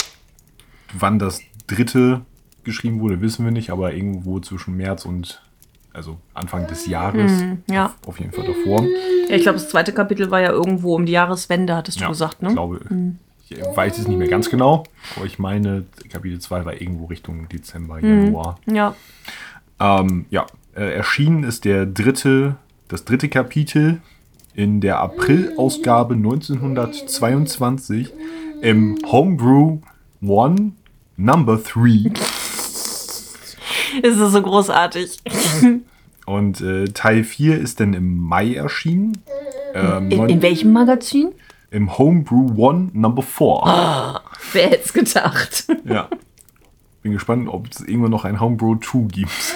[0.93, 2.23] wann das dritte
[2.65, 5.43] geschrieben wurde, wissen wir nicht, aber irgendwo zwischen März und
[5.93, 7.33] also Anfang des Jahres.
[7.71, 7.87] ja.
[7.87, 8.83] Auf, auf jeden Fall davor.
[9.29, 12.43] Ja, ich glaube, das zweite Kapitel war ja irgendwo um die Jahreswende, hattest du gesagt,
[12.43, 12.49] ne?
[12.49, 12.81] Ich glaube,
[13.49, 14.85] ich weiß es nicht mehr ganz genau,
[15.17, 18.59] aber ich meine, Kapitel 2 war irgendwo Richtung Dezember, Januar.
[18.67, 18.95] Ja.
[19.81, 22.57] Ähm, ja, äh, erschienen ist der dritte,
[22.89, 24.01] das dritte Kapitel
[24.55, 28.13] in der April-Ausgabe 1922
[28.63, 29.79] im Homebrew
[30.23, 30.73] One
[31.17, 32.13] Number 3.
[34.03, 35.19] Ist das so großartig.
[36.27, 39.17] Und äh, Teil 4 ist dann im Mai erschienen.
[39.75, 41.33] Ähm, In, in welchem Magazin?
[41.71, 44.21] Im Homebrew One Number 4.
[44.53, 45.67] Wer hätte es gedacht?
[45.85, 46.09] Ja.
[47.03, 49.31] Bin gespannt, ob es irgendwann noch ein Homebrew 2 gibt.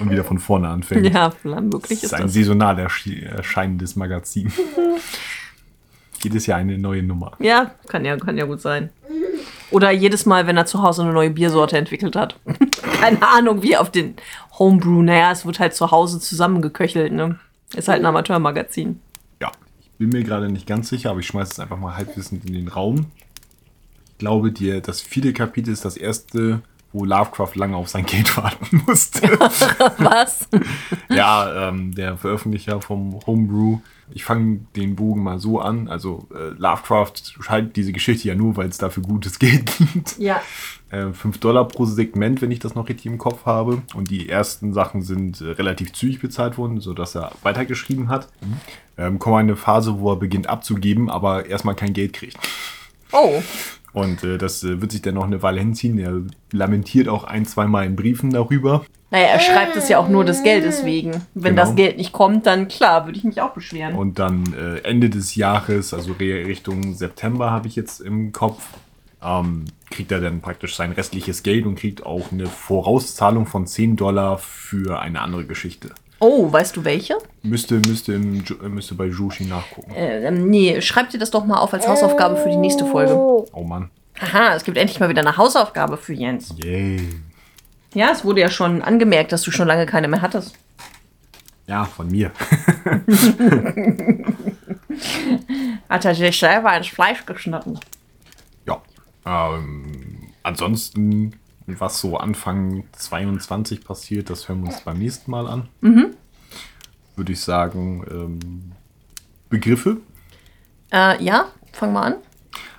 [0.00, 1.12] Und wieder von vorne anfängt.
[1.12, 2.32] ja, das ist ist ein das.
[2.34, 4.52] saisonal erscheinendes Magazin.
[6.22, 7.32] Jedes Jahr eine neue Nummer.
[7.38, 8.90] Ja, kann ja, kann ja gut sein.
[9.70, 12.38] Oder jedes Mal, wenn er zu Hause eine neue Biersorte entwickelt hat.
[13.00, 14.14] Keine Ahnung, wie auf den
[14.58, 15.02] Homebrew.
[15.02, 17.38] Naja, es wird halt zu Hause zusammengeköchelt, ne?
[17.76, 19.00] Ist halt ein Amateurmagazin.
[19.40, 22.46] Ja, ich bin mir gerade nicht ganz sicher, aber ich schmeiße es einfach mal halbwissend
[22.46, 23.06] in den Raum.
[24.12, 26.62] Ich glaube dir, das vierte Kapitel ist das erste,
[26.92, 29.22] wo Lovecraft lange auf sein Geld warten musste.
[29.98, 30.48] Was?
[31.10, 33.80] ja, ähm, der Veröffentlicher vom Homebrew.
[34.12, 35.88] Ich fange den Bogen mal so an.
[35.88, 40.18] Also äh, Lovecraft schreibt diese Geschichte ja nur, weil es dafür gutes Geld gibt.
[40.18, 40.40] Ja.
[40.90, 43.82] Äh, 5 Dollar pro Segment, wenn ich das noch richtig im Kopf habe.
[43.94, 48.28] Und die ersten Sachen sind äh, relativ zügig bezahlt worden, sodass er weitergeschrieben hat.
[48.96, 52.38] Ähm, kommt eine Phase, wo er beginnt abzugeben, aber erstmal kein Geld kriegt.
[53.12, 53.42] Oh.
[53.92, 55.98] Und äh, das äh, wird sich dann noch eine Weile hinziehen.
[55.98, 56.20] Er
[56.52, 58.84] lamentiert auch ein, zweimal in Briefen darüber.
[59.10, 61.12] Naja, er schreibt es ja auch nur des Geldes wegen.
[61.34, 61.62] Wenn Genau.
[61.62, 63.94] das Geld nicht kommt, dann klar, würde ich mich auch beschweren.
[63.94, 68.62] Und dann äh, Ende des Jahres, also Richtung September habe ich jetzt im Kopf,
[69.22, 73.96] ähm, kriegt er dann praktisch sein restliches Geld und kriegt auch eine Vorauszahlung von 10
[73.96, 75.90] Dollar für eine andere Geschichte.
[76.20, 77.16] Oh, weißt du welche?
[77.42, 79.92] Müsste, müsste, im, äh, müsste bei Joshi nachgucken.
[79.94, 83.14] Äh, ähm, nee, schreib dir das doch mal auf als Hausaufgabe für die nächste Folge.
[83.14, 83.90] Oh Mann.
[84.20, 86.54] Aha, es gibt endlich mal wieder eine Hausaufgabe für Jens.
[86.62, 87.00] Yay.
[87.94, 90.56] Ja, es wurde ja schon angemerkt, dass du schon lange keine mehr hattest.
[91.68, 92.32] Ja, von mir.
[95.88, 97.78] Hat er sich selber ins Fleisch geschnitten.
[98.66, 98.82] ja.
[99.26, 101.34] Ähm, ansonsten,
[101.78, 105.68] was so Anfang 22 passiert, das hören wir uns beim nächsten Mal an.
[107.16, 108.72] Würde ich sagen, ähm,
[109.48, 109.98] Begriffe.
[110.92, 112.14] Äh, ja, fang mal an.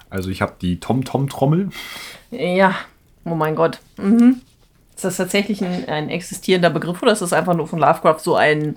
[0.10, 1.70] Also ich habe die Tom-Tom-Trommel.
[2.32, 2.76] Ja,
[3.26, 3.80] oh mein Gott.
[3.98, 4.42] Mhm.
[4.96, 8.36] Ist das tatsächlich ein, ein existierender Begriff oder ist das einfach nur von Lovecraft so
[8.36, 8.76] ein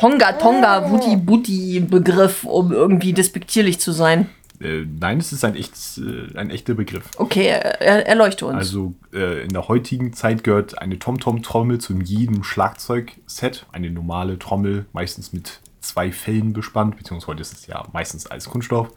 [0.00, 4.30] Honga-Tonga-Wutti-Butti-Begriff, um irgendwie despektierlich zu sein?
[4.60, 7.10] Äh, nein, es ist ein, echtes, äh, ein echter Begriff.
[7.16, 8.56] Okay, er, erleuchte uns.
[8.56, 13.66] Also äh, in der heutigen Zeit gehört eine TomTom-Trommel zu jedem Schlagzeugset.
[13.72, 18.48] Eine normale Trommel, meistens mit zwei Fellen bespannt, beziehungsweise heute ist es ja meistens als
[18.48, 18.88] Kunststoff.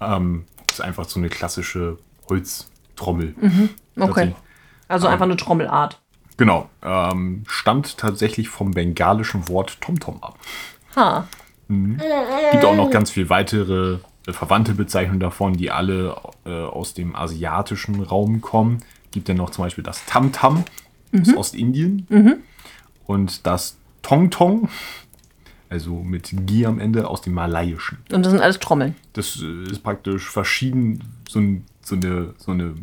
[0.00, 1.98] Ähm, ist einfach so eine klassische
[2.28, 3.34] Holztrommel.
[3.40, 3.68] Mhm,
[4.00, 4.34] okay.
[4.88, 6.00] Also einfach eine Trommelart.
[6.38, 6.68] Genau.
[6.82, 10.38] Ähm, stammt tatsächlich vom bengalischen Wort TomTom ab.
[10.96, 11.28] Ha.
[11.68, 13.98] Gibt auch noch ganz viel weitere
[14.28, 18.78] verwandte Bezeichnungen davon, die alle äh, aus dem asiatischen Raum kommen.
[19.10, 20.64] Gibt dann noch zum Beispiel das Tam-Tam
[21.14, 22.06] aus Ostindien
[23.06, 24.68] und das Tong-Tong,
[25.68, 27.98] also mit Gi am Ende, aus dem Malayischen.
[28.12, 28.94] Und das sind alles Trommeln.
[29.12, 32.74] Das äh, ist praktisch verschieden, so, ein, so, eine, so eine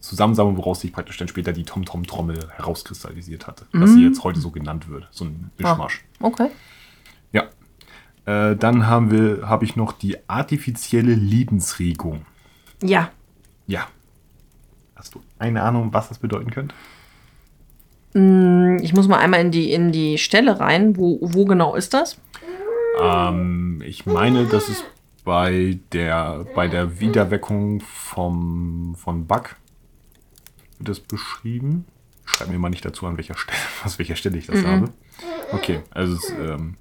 [0.00, 3.66] Zusammensammlung, woraus sich praktisch dann später die Tom-Tom-Trommel herauskristallisiert hatte.
[3.72, 5.08] Was sie jetzt heute so genannt wird.
[5.10, 6.04] So ein Mischmasch.
[6.20, 6.50] Ah, okay.
[7.32, 7.44] Ja.
[8.26, 12.26] Äh, dann haben wir, habe ich noch die artifizielle Lebensregung.
[12.82, 13.10] Ja.
[13.66, 13.86] Ja.
[14.94, 16.74] Hast du eine Ahnung, was das bedeuten könnte?
[18.82, 20.96] Ich muss mal einmal in die, in die Stelle rein.
[20.96, 22.18] Wo, wo genau ist das?
[23.00, 24.84] Ähm, ich meine, das ist
[25.24, 29.56] bei der, bei der Wiederweckung vom, von Buck
[30.78, 31.84] wird das beschrieben.
[32.24, 34.88] Schreib mir mal nicht dazu, an welcher Stelle, aus welcher Stelle ich das habe.
[35.52, 36.76] Okay, also es, ähm,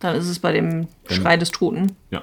[0.00, 1.96] Dann ist es bei dem Schrei des Toten.
[2.10, 2.22] ja,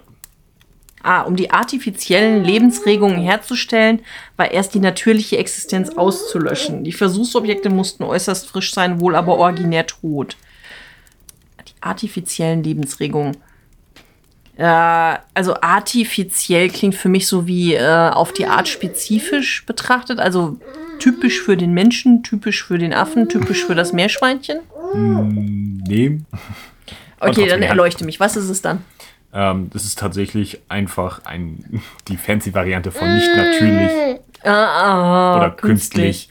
[1.04, 4.02] Ah, um die artifiziellen Lebensregungen herzustellen,
[4.36, 6.84] war erst die natürliche Existenz auszulöschen.
[6.84, 10.36] Die Versuchsobjekte mussten äußerst frisch sein, wohl aber originär tot.
[11.66, 13.38] Die artifiziellen Lebensregungen.
[14.58, 20.20] Äh, also artifiziell klingt für mich so wie äh, auf die Art spezifisch betrachtet.
[20.20, 20.58] Also
[21.00, 24.60] typisch für den Menschen, typisch für den Affen, typisch für das Meerschweinchen.
[24.94, 26.20] nee.
[27.20, 28.20] Okay, dann erleuchte mich.
[28.20, 28.84] Was ist es dann?
[29.34, 35.52] Ähm, das ist tatsächlich einfach ein, die fancy Variante von nicht natürlich Ah, ah, oder
[35.52, 36.30] künstlich.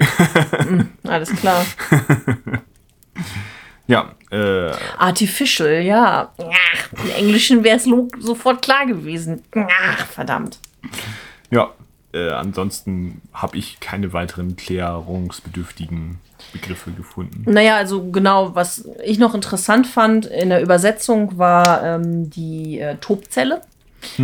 [1.03, 1.67] Alles klar.
[3.87, 6.33] ja, äh, Artificial, ja.
[6.39, 7.89] Im Englischen wäre es
[8.21, 9.43] sofort klar gewesen.
[10.13, 10.59] Verdammt.
[11.51, 11.71] ja.
[12.13, 16.19] Äh, ansonsten habe ich keine weiteren klärungsbedürftigen
[16.53, 17.45] Begriffe gefunden.
[17.47, 22.97] Naja, also genau, was ich noch interessant fand in der Übersetzung war ähm, die äh,
[22.97, 23.63] Tobzelle.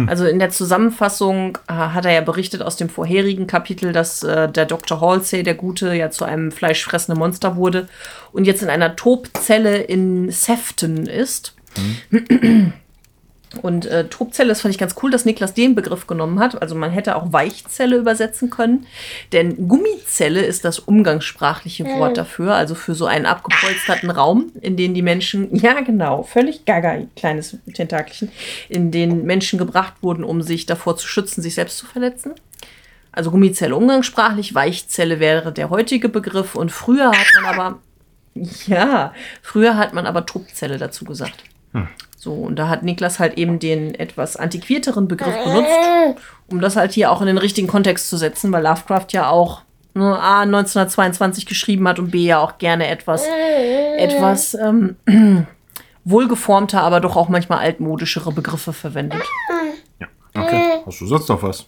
[0.06, 4.48] Also in der Zusammenfassung äh, hat er ja berichtet aus dem vorherigen Kapitel, dass äh,
[4.48, 5.00] der Dr.
[5.00, 7.88] Halsey, der Gute, ja zu einem fleischfressenden Monster wurde
[8.32, 11.54] und jetzt in einer Tobzelle in Sefton ist.
[13.60, 16.60] Und äh, Tobzelle, das fand ich ganz cool, dass Niklas den Begriff genommen hat.
[16.62, 18.86] Also man hätte auch Weichzelle übersetzen können.
[19.32, 24.94] Denn Gummizelle ist das umgangssprachliche Wort dafür, also für so einen abgepolsterten Raum, in den
[24.94, 28.30] die Menschen, ja genau, völlig gaga, kleines Tentakelchen,
[28.68, 32.32] in den Menschen gebracht wurden, um sich davor zu schützen, sich selbst zu verletzen.
[33.12, 36.54] Also Gummizelle umgangssprachlich, Weichzelle wäre der heutige Begriff.
[36.54, 37.78] Und früher hat man aber,
[38.66, 41.44] ja, früher hat man aber Tobzelle dazu gesagt.
[42.22, 45.72] So, und da hat Niklas halt eben den etwas antiquierteren Begriff benutzt,
[46.46, 49.62] um das halt hier auch in den richtigen Kontext zu setzen, weil Lovecraft ja auch
[49.94, 53.24] ne, A 1922 geschrieben hat und B ja auch gerne etwas,
[53.96, 54.94] etwas ähm,
[56.04, 59.24] wohlgeformter, aber doch auch manchmal altmodischere Begriffe verwendet.
[59.98, 60.06] Ja.
[60.40, 60.80] Okay.
[60.86, 61.66] Hast du sonst noch was?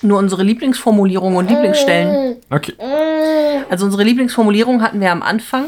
[0.00, 2.36] Nur unsere Lieblingsformulierungen und Lieblingsstellen.
[2.48, 2.72] Okay.
[3.68, 5.66] Also unsere Lieblingsformulierung hatten wir am Anfang.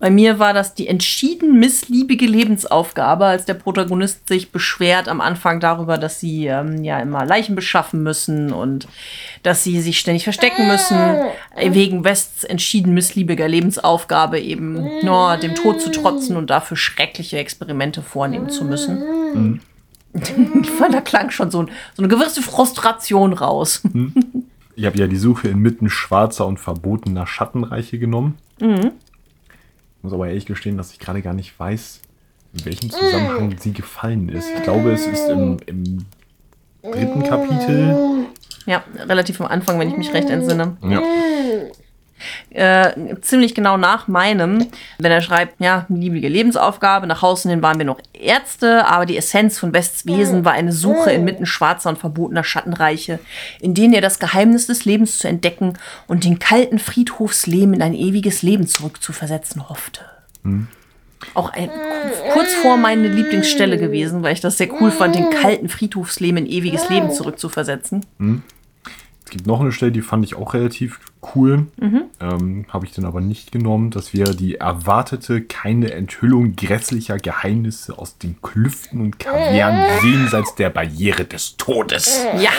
[0.00, 5.60] Bei mir war das die entschieden missliebige Lebensaufgabe, als der Protagonist sich beschwert am Anfang
[5.60, 8.88] darüber, dass sie ähm, ja immer Leichen beschaffen müssen und
[9.44, 10.98] dass sie sich ständig verstecken müssen,
[11.54, 17.38] äh, wegen Wests entschieden missliebiger Lebensaufgabe eben nur dem Tod zu trotzen und dafür schreckliche
[17.38, 19.60] Experimente vornehmen zu müssen.
[20.62, 23.82] Ich fand, da klang schon so, ein, so eine gewisse Frustration raus.
[24.76, 28.38] Ich habe ja die Suche inmitten schwarzer und verbotener Schattenreiche genommen.
[28.58, 28.66] Ich
[30.04, 32.00] muss aber ehrlich gestehen, dass ich gerade gar nicht weiß,
[32.52, 34.48] in welchem Zusammenhang sie gefallen ist.
[34.54, 36.04] Ich glaube, es ist im, im
[36.82, 38.26] dritten Kapitel.
[38.66, 40.76] Ja, relativ am Anfang, wenn ich mich recht entsinne.
[40.82, 41.02] Ja.
[42.50, 44.66] Äh, ziemlich genau nach meinem,
[44.98, 49.16] wenn er schreibt, ja, liebige Lebensaufgabe, nach außen hin waren wir noch Ärzte, aber die
[49.16, 53.18] Essenz von Wests Wesen war eine Suche inmitten schwarzer und verbotener Schattenreiche,
[53.60, 55.74] in denen er das Geheimnis des Lebens zu entdecken
[56.06, 60.02] und den kalten Friedhofsleben in ein ewiges Leben zurückzuversetzen hoffte.
[61.32, 61.70] Auch ein,
[62.32, 66.46] kurz vor meine Lieblingsstelle gewesen, weil ich das sehr cool fand, den kalten Friedhofsleben in
[66.46, 68.04] ewiges Leben zurückzuversetzen.
[69.24, 71.00] Es gibt noch eine Stelle, die fand ich auch relativ
[71.34, 71.66] cool.
[72.20, 73.90] Ähm, Habe ich dann aber nicht genommen.
[73.90, 80.70] Das wäre die erwartete keine Enthüllung grässlicher Geheimnisse aus den Klüften und Kavernen jenseits der
[80.70, 82.24] Barriere des Todes.
[82.38, 82.50] Ja.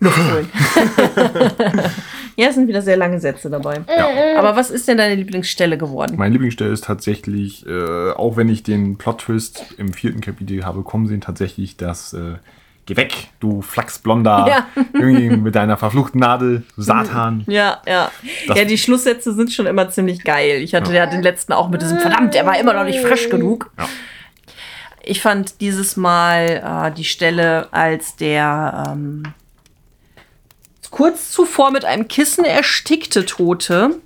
[0.00, 0.48] Luft holen.
[2.36, 3.82] ja, es sind wieder sehr lange Sätze dabei.
[3.88, 4.38] Ja.
[4.38, 6.16] Aber was ist denn deine Lieblingsstelle geworden?
[6.18, 11.06] Meine Lieblingsstelle ist tatsächlich, äh, auch wenn ich den Plot-Twist im vierten Kapitel habe kommen
[11.06, 12.34] sehen, tatsächlich das äh,
[12.86, 14.66] Geh weg, du Flachsblonder, Ja.
[14.92, 17.44] irgendwie mit deiner verfluchten Nadel, Satan.
[17.48, 18.10] Ja, ja.
[18.46, 20.60] Das- ja, die Schlusssätze sind schon immer ziemlich geil.
[20.62, 23.28] Ich hatte ja, den letzten auch mit diesem Verdammt, der war immer noch nicht frisch
[23.30, 23.70] genug.
[23.78, 23.88] Ja.
[25.02, 29.22] Ich fand dieses Mal äh, die Stelle, als der ähm,
[30.90, 33.96] kurz zuvor mit einem Kissen erstickte Tote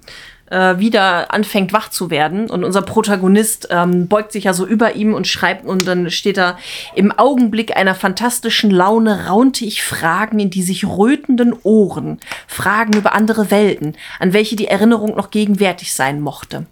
[0.51, 4.95] äh, wieder anfängt wach zu werden und unser Protagonist ähm, beugt sich ja so über
[4.95, 6.59] ihm und schreibt und dann steht da
[6.95, 13.15] im Augenblick einer fantastischen Laune raunte ich Fragen in die sich rötenden Ohren, Fragen über
[13.15, 16.67] andere Welten, an welche die Erinnerung noch gegenwärtig sein mochte.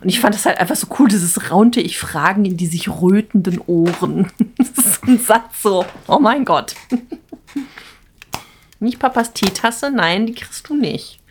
[0.00, 2.88] Und ich fand das halt einfach so cool, dieses raunte ich Fragen in die sich
[2.88, 4.30] rötenden Ohren.
[4.58, 6.74] Das ist ein Satz so, oh mein Gott.
[8.80, 11.21] Nicht Papas Teetasse, nein, die kriegst du nicht.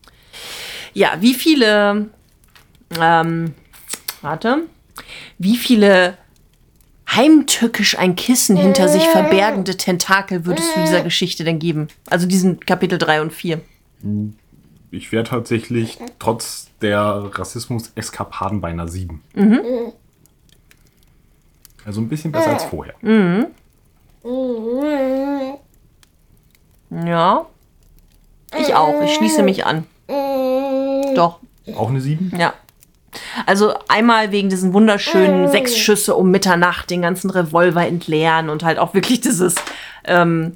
[0.93, 2.09] Ja, wie viele,
[2.99, 3.53] ähm,
[4.21, 4.63] warte,
[5.37, 6.17] wie viele
[7.09, 11.87] heimtückisch ein Kissen hinter sich verbergende Tentakel würdest du dieser Geschichte denn geben?
[12.09, 13.61] Also diesen Kapitel 3 und 4.
[14.91, 19.21] Ich wäre tatsächlich trotz der Rassismus-Eskapaden bei einer 7.
[21.85, 22.95] Also ein bisschen besser als vorher.
[26.89, 27.45] Ja.
[28.59, 29.01] Ich auch.
[29.03, 29.85] Ich schließe mich an.
[31.15, 31.39] Doch,
[31.75, 32.33] Auch eine 7?
[32.37, 32.53] ja.
[33.45, 38.79] Also einmal wegen diesen wunderschönen sechs Schüsse um Mitternacht, den ganzen Revolver entleeren und halt
[38.79, 39.55] auch wirklich dieses,
[40.05, 40.55] ähm,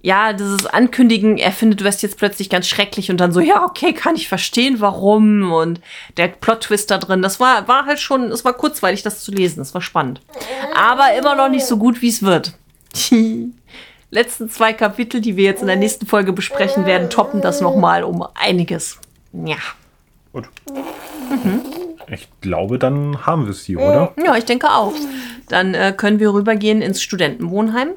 [0.00, 3.64] ja, dieses Ankündigen, er findet, du wirst jetzt plötzlich ganz schrecklich und dann so, ja,
[3.64, 5.80] okay, kann ich verstehen, warum und
[6.16, 9.58] der Plot-Twist da drin, das war, war halt schon, es war kurzweilig, das zu lesen,
[9.58, 10.20] das war spannend.
[10.76, 12.52] Aber immer noch nicht so gut, wie es wird.
[13.10, 13.50] Die
[14.10, 18.04] letzten zwei Kapitel, die wir jetzt in der nächsten Folge besprechen werden, toppen das nochmal
[18.04, 19.00] um einiges.
[19.44, 19.56] Ja.
[20.32, 20.48] Gut.
[22.08, 24.12] Ich glaube, dann haben wir es hier, oder?
[24.22, 24.92] Ja, ich denke auch.
[25.48, 27.90] Dann äh, können wir rübergehen ins Studentenwohnheim.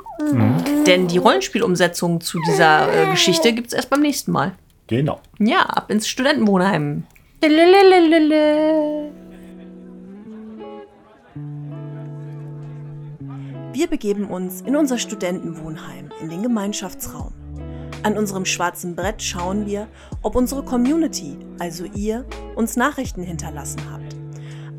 [0.86, 4.54] Denn die Rollenspielumsetzung zu dieser äh, Geschichte gibt es erst beim nächsten Mal.
[4.88, 5.20] Genau.
[5.40, 7.04] Ja, ab ins Studentenwohnheim.
[7.42, 9.12] Lelelelelele.
[13.74, 17.34] Wir begeben uns in unser Studentenwohnheim, in den Gemeinschaftsraum.
[18.02, 19.88] An unserem schwarzen Brett schauen wir,
[20.22, 22.26] ob unsere Community, also ihr,
[22.56, 24.16] uns Nachrichten hinterlassen habt.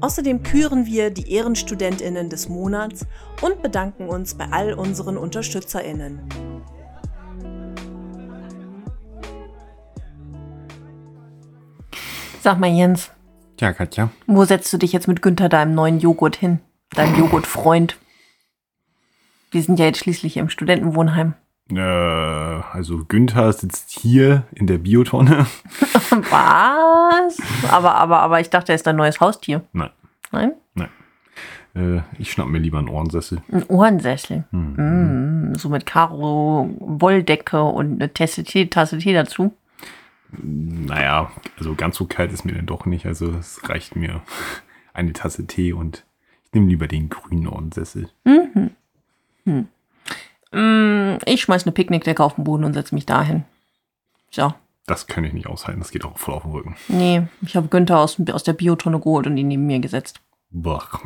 [0.01, 3.07] Außerdem küren wir die Ehrenstudentinnen des Monats
[3.43, 6.21] und bedanken uns bei all unseren Unterstützerinnen.
[12.43, 13.11] Sag mal, Jens,
[13.61, 14.11] Ja, Katja.
[14.27, 16.61] wo setzt du dich jetzt mit Günther deinem neuen Joghurt hin?
[16.95, 17.99] Deinem Joghurtfreund?
[19.51, 21.35] Wir sind ja jetzt schließlich im Studentenwohnheim.
[21.71, 25.47] Äh, also Günther sitzt hier in der Biotonne.
[26.11, 27.39] Was?
[27.71, 29.63] Aber, aber, aber ich dachte, er ist dein neues Haustier.
[29.73, 29.91] Nein,
[30.33, 30.53] Nein?
[30.75, 30.89] nein.
[31.75, 33.43] Äh, ich schnapp mir lieber einen Ohrensessel.
[33.53, 34.45] Ein Ohrensessel.
[34.51, 39.55] Mm, so mit Karo, Wolldecke und eine Tasse Tee, Tasse Tee dazu.
[40.33, 43.07] Naja, also ganz so kalt ist mir dann doch nicht.
[43.07, 44.23] Also es reicht mir
[44.93, 46.05] eine Tasse Tee und
[46.45, 48.09] ich nehme lieber den grünen Ohrensessel.
[50.53, 53.45] Mm, ich schmeiß eine Picknickdecke auf den Boden und setze mich dahin.
[54.31, 54.53] So.
[54.87, 55.81] Das kann ich nicht aushalten.
[55.81, 56.77] Das geht auch voll auf den Rücken.
[56.89, 60.21] Nee, ich habe Günther aus, aus der Biotonne geholt und ihn neben mir gesetzt.
[60.53, 60.99] Bach.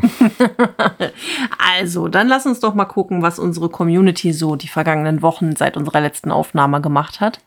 [1.77, 5.77] Also, dann lass uns doch mal gucken, was unsere Community so die vergangenen Wochen seit
[5.77, 7.41] unserer letzten Aufnahme gemacht hat.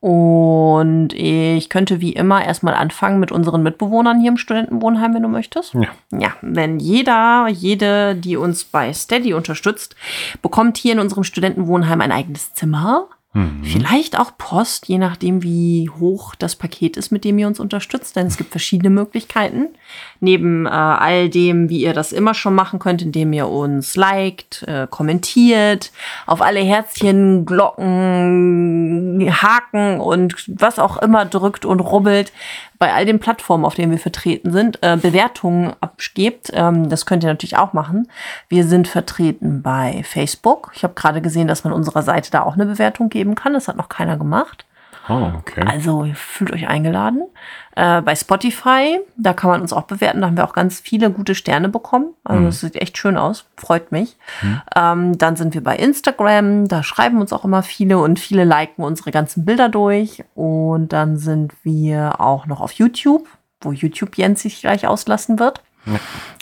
[0.00, 5.28] Und ich könnte wie immer erstmal anfangen mit unseren Mitbewohnern hier im Studentenwohnheim, wenn du
[5.28, 5.74] möchtest.
[5.74, 5.88] Ja.
[6.16, 9.96] Ja, wenn jeder, jede, die uns bei Steady unterstützt,
[10.40, 13.08] bekommt hier in unserem Studentenwohnheim ein eigenes Zimmer.
[13.62, 18.16] Vielleicht auch Post, je nachdem, wie hoch das Paket ist, mit dem ihr uns unterstützt.
[18.16, 19.68] Denn es gibt verschiedene Möglichkeiten.
[20.20, 24.64] Neben äh, all dem, wie ihr das immer schon machen könnt, indem ihr uns liked,
[24.66, 25.92] äh, kommentiert,
[26.26, 32.32] auf alle Herzchen, Glocken, Haken und was auch immer drückt und rubbelt,
[32.78, 36.50] bei all den Plattformen, auf denen wir vertreten sind, äh, Bewertungen abgebt.
[36.52, 38.08] Ähm, das könnt ihr natürlich auch machen.
[38.48, 40.70] Wir sind vertreten bei Facebook.
[40.74, 43.52] Ich habe gerade gesehen, dass man unserer Seite da auch eine Bewertung geben kann.
[43.52, 44.64] Das hat noch keiner gemacht.
[45.08, 45.64] Oh, okay.
[45.66, 47.22] Also fühlt euch eingeladen.
[47.76, 50.20] Äh, bei Spotify, da kann man uns auch bewerten.
[50.20, 52.14] Da haben wir auch ganz viele gute Sterne bekommen.
[52.24, 53.46] Also es sieht echt schön aus.
[53.56, 54.16] Freut mich.
[54.76, 56.68] Ähm, dann sind wir bei Instagram.
[56.68, 60.24] Da schreiben uns auch immer viele und viele liken unsere ganzen Bilder durch.
[60.34, 63.26] Und dann sind wir auch noch auf YouTube,
[63.60, 65.62] wo YouTube Jens sich gleich auslassen wird.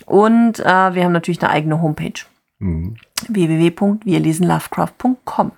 [0.06, 2.24] Und äh, wir haben natürlich eine eigene Homepage.
[2.58, 2.96] Mhm.
[3.28, 5.52] www.wirlesenlovecraft.com.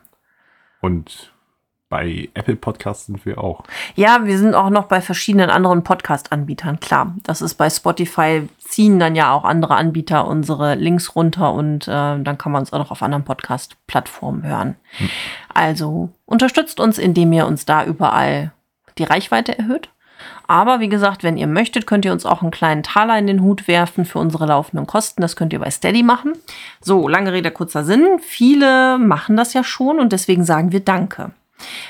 [0.80, 1.32] Und
[1.88, 3.64] bei Apple Podcasts sind wir auch.
[3.94, 7.14] Ja, wir sind auch noch bei verschiedenen anderen Podcast-Anbietern, klar.
[7.24, 11.90] Das ist bei Spotify, ziehen dann ja auch andere Anbieter unsere Links runter und äh,
[11.90, 14.76] dann kann man uns auch noch auf anderen Podcast-Plattformen hören.
[15.52, 18.52] Also unterstützt uns, indem ihr uns da überall
[18.98, 19.88] die Reichweite erhöht.
[20.46, 23.42] Aber wie gesagt, wenn ihr möchtet, könnt ihr uns auch einen kleinen Taler in den
[23.42, 25.22] Hut werfen für unsere laufenden Kosten.
[25.22, 26.32] Das könnt ihr bei Steady machen.
[26.80, 28.18] So, lange Rede, kurzer Sinn.
[28.20, 31.32] Viele machen das ja schon und deswegen sagen wir Danke.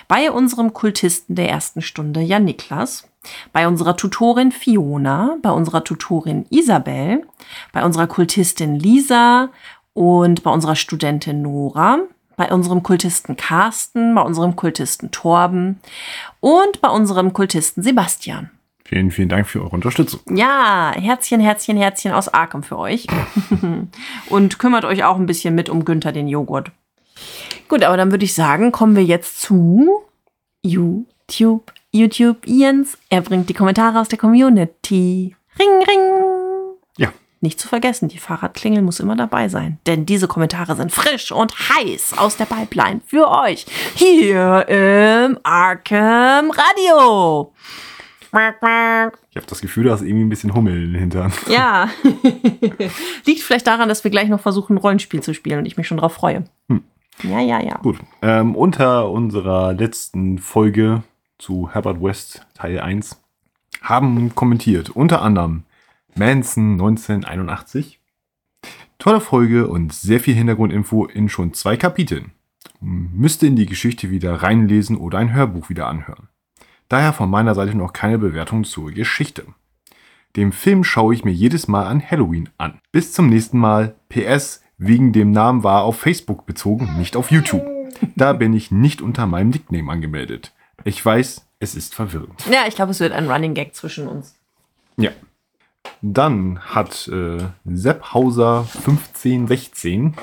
[0.06, 3.08] Bei unserem Kultisten der ersten Stunde, Jan Niklas,
[3.52, 7.26] bei unserer Tutorin Fiona, bei unserer Tutorin Isabel,
[7.72, 9.50] bei unserer Kultistin Lisa
[9.94, 11.98] und bei unserer Studentin Nora,
[12.36, 15.80] bei unserem Kultisten Carsten, bei unserem Kultisten Torben
[16.40, 18.50] und bei unserem Kultisten Sebastian.
[18.88, 20.20] Vielen, vielen Dank für eure Unterstützung.
[20.34, 23.06] Ja, Herzchen, Herzchen, Herzchen aus Arkham für euch.
[24.30, 26.70] Und kümmert euch auch ein bisschen mit um Günther den Joghurt.
[27.68, 30.02] Gut, aber dann würde ich sagen, kommen wir jetzt zu
[30.62, 31.72] YouTube.
[31.92, 32.98] YouTube Jens.
[33.08, 35.36] Er bringt die Kommentare aus der Community.
[35.58, 36.76] Ring, ring.
[36.96, 37.12] Ja.
[37.40, 39.78] Nicht zu vergessen, die Fahrradklingel muss immer dabei sein.
[39.86, 43.66] Denn diese Kommentare sind frisch und heiß aus der Pipeline für euch.
[43.94, 47.52] Hier im Arkham Radio.
[49.30, 51.32] Ich habe das Gefühl, da ist irgendwie ein bisschen Hummel in den Hintern.
[51.48, 51.88] Ja.
[53.24, 55.86] Liegt vielleicht daran, dass wir gleich noch versuchen, ein Rollenspiel zu spielen und ich mich
[55.86, 56.44] schon drauf freue.
[57.22, 57.78] Ja, ja, ja.
[57.78, 57.98] Gut.
[58.22, 61.02] Ähm, unter unserer letzten Folge
[61.38, 63.20] zu Herbert West Teil 1
[63.82, 65.64] haben kommentiert unter anderem
[66.14, 68.00] Manson 1981.
[68.98, 72.32] Tolle Folge und sehr viel Hintergrundinfo in schon zwei Kapiteln.
[72.80, 76.28] Müsste in die Geschichte wieder reinlesen oder ein Hörbuch wieder anhören.
[76.88, 79.46] Daher von meiner Seite noch keine Bewertung zur Geschichte.
[80.36, 82.80] Den Film schaue ich mir jedes Mal an Halloween an.
[82.92, 83.94] Bis zum nächsten Mal.
[84.08, 87.66] PS, wegen dem Namen war auf Facebook bezogen, nicht auf YouTube.
[88.16, 90.52] Da bin ich nicht unter meinem Nickname angemeldet.
[90.84, 92.44] Ich weiß, es ist verwirrend.
[92.50, 94.36] Ja, ich glaube, es wird ein Running Gag zwischen uns.
[94.96, 95.10] Ja.
[96.02, 100.14] Dann hat äh, Sepp Hauser 1516.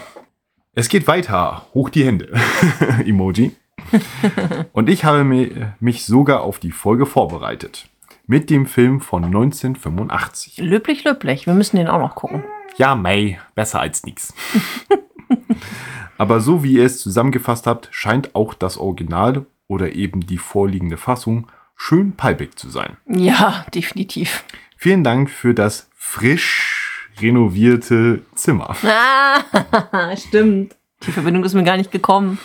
[0.73, 1.65] Es geht weiter.
[1.73, 2.33] Hoch die Hände.
[3.05, 3.55] Emoji.
[4.73, 7.87] Und ich habe mi- mich sogar auf die Folge vorbereitet.
[8.27, 10.57] Mit dem Film von 1985.
[10.57, 11.45] Löblich, löblich.
[11.45, 12.43] Wir müssen den auch noch gucken.
[12.77, 14.33] Ja, May, besser als nix.
[16.17, 20.97] Aber so wie ihr es zusammengefasst habt, scheint auch das Original oder eben die vorliegende
[20.97, 22.97] Fassung schön palpig zu sein.
[23.07, 24.43] Ja, definitiv.
[24.77, 28.75] Vielen Dank für das frisch renovierte Zimmer.
[29.91, 30.75] Ah, stimmt.
[31.05, 32.39] Die Verbindung ist mir gar nicht gekommen.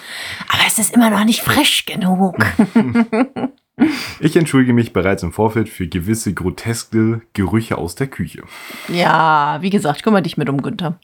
[0.48, 2.36] Aber es ist immer noch nicht frisch genug.
[4.20, 8.42] Ich entschuldige mich bereits im Vorfeld für gewisse groteske Gerüche aus der Küche.
[8.88, 10.98] Ja, wie gesagt, kümmere dich mit um Günther.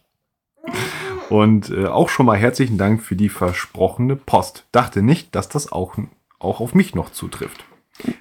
[1.30, 4.66] Und äh, auch schon mal herzlichen Dank für die versprochene Post.
[4.72, 5.94] Dachte nicht, dass das auch,
[6.38, 7.64] auch auf mich noch zutrifft.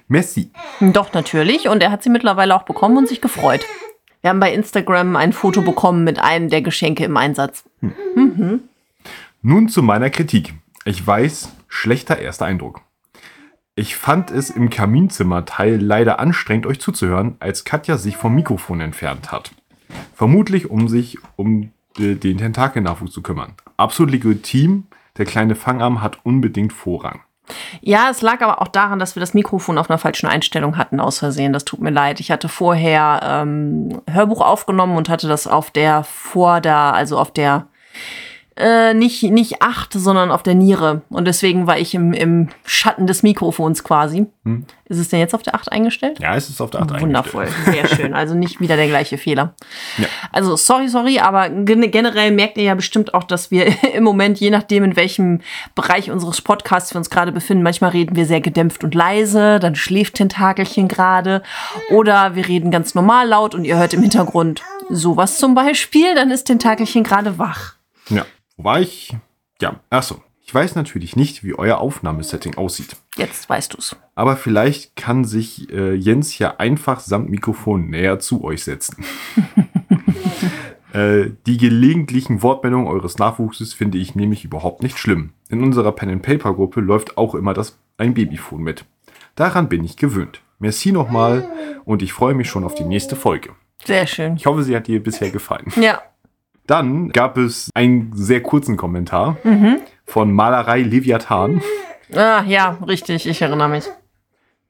[0.08, 0.50] Merci.
[0.80, 1.68] Doch, natürlich.
[1.68, 3.66] Und er hat sie mittlerweile auch bekommen und sich gefreut.
[4.22, 7.64] Wir haben bei Instagram ein Foto bekommen mit einem der Geschenke im Einsatz.
[9.42, 10.54] Nun zu meiner Kritik.
[10.84, 12.80] Ich weiß, schlechter erster Eindruck.
[13.78, 19.30] Ich fand es im Kaminzimmerteil leider anstrengend, euch zuzuhören, als Katja sich vom Mikrofon entfernt
[19.30, 19.50] hat.
[20.14, 23.52] Vermutlich, um sich um äh, den Tentakelnachwuchs zu kümmern.
[23.76, 24.86] Absolut legitim,
[25.18, 27.20] der kleine Fangarm hat unbedingt Vorrang.
[27.82, 30.98] Ja, es lag aber auch daran, dass wir das Mikrofon auf einer falschen Einstellung hatten,
[30.98, 31.52] aus Versehen.
[31.52, 32.18] Das tut mir leid.
[32.18, 37.66] Ich hatte vorher ähm, Hörbuch aufgenommen und hatte das auf der Vorder, also auf der
[38.56, 41.02] äh, nicht, nicht acht, sondern auf der Niere.
[41.10, 44.26] Und deswegen war ich im, im Schatten des Mikrofons quasi.
[44.88, 46.20] Ist es denn jetzt auf der acht eingestellt?
[46.20, 48.14] Ja, es ist auf der 8 Wundervoll, sehr schön.
[48.14, 49.54] Also nicht wieder der gleiche Fehler.
[49.98, 50.06] Ja.
[50.30, 54.38] Also sorry, sorry, aber gen generell merkt ihr ja bestimmt auch, dass wir im Moment,
[54.38, 55.40] je nachdem, in welchem
[55.74, 59.74] Bereich unseres Podcasts wir uns gerade befinden, manchmal reden wir sehr gedämpft und leise, dann
[59.74, 61.42] schläft Tentakelchen gerade
[61.90, 66.30] oder wir reden ganz normal laut und ihr hört im Hintergrund sowas zum Beispiel, dann
[66.30, 67.74] ist Tentakelchen gerade wach.
[68.08, 68.24] Ja.
[68.56, 69.16] Wobei ich.
[69.60, 70.22] Ja, achso.
[70.48, 72.96] Ich weiß natürlich nicht, wie euer Aufnahmesetting aussieht.
[73.16, 73.96] Jetzt weißt du's.
[74.14, 79.04] Aber vielleicht kann sich äh, Jens ja einfach samt Mikrofon näher zu euch setzen.
[80.92, 85.32] äh, die gelegentlichen Wortmeldungen eures Nachwuchses finde ich nämlich überhaupt nicht schlimm.
[85.48, 88.84] In unserer Pen and Paper Gruppe läuft auch immer das ein Babyphone mit.
[89.34, 90.42] Daran bin ich gewöhnt.
[90.60, 91.50] Merci nochmal
[91.84, 93.50] und ich freue mich schon auf die nächste Folge.
[93.84, 94.36] Sehr schön.
[94.36, 95.72] Ich hoffe, sie hat dir bisher gefallen.
[95.80, 96.02] Ja.
[96.66, 99.36] Dann gab es einen sehr kurzen Kommentar
[100.04, 101.62] von Malerei Leviathan
[102.14, 103.84] Ah, ja, richtig, ich erinnere mich.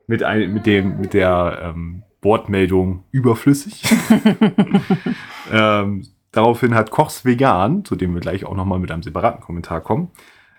[0.07, 3.83] mit, ein, mit, dem, mit der ähm, Wortmeldung überflüssig.
[5.53, 9.81] ähm, daraufhin hat Kochs Vegan, zu dem wir gleich auch nochmal mit einem separaten Kommentar
[9.81, 10.11] kommen,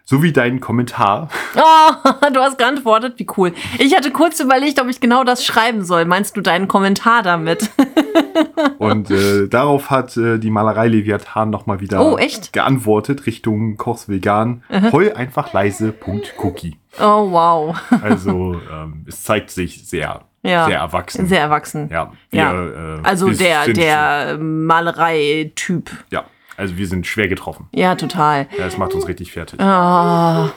[0.10, 3.54] sowie deinen Kommentar Oh, du hast geantwortet, wie cool.
[3.78, 6.06] Ich hatte kurz überlegt, ob ich genau das schreiben soll.
[6.06, 7.70] Meinst du deinen Kommentar damit?
[8.78, 12.18] Und äh, darauf hat äh, die Malerei Leviathan nochmal wieder Oh,
[12.52, 14.64] geantwortet Richtung Kochs Vegan.
[14.92, 15.94] Heul einfach leise.
[16.38, 16.78] Cookie.
[17.00, 17.76] Oh, wow.
[18.02, 20.66] Also ähm, es zeigt sich sehr, Ja.
[20.66, 21.28] sehr erwachsen.
[21.28, 21.90] Sehr erwachsen.
[21.92, 22.54] ja, Ja.
[22.54, 25.90] wir, äh, Also der, der Malerei-Typ.
[26.12, 26.24] Ja,
[26.58, 27.68] also wir sind schwer getroffen.
[27.72, 28.48] Ja, total.
[28.58, 29.60] Ja, das macht uns richtig fertig.
[29.60, 30.52] Ah.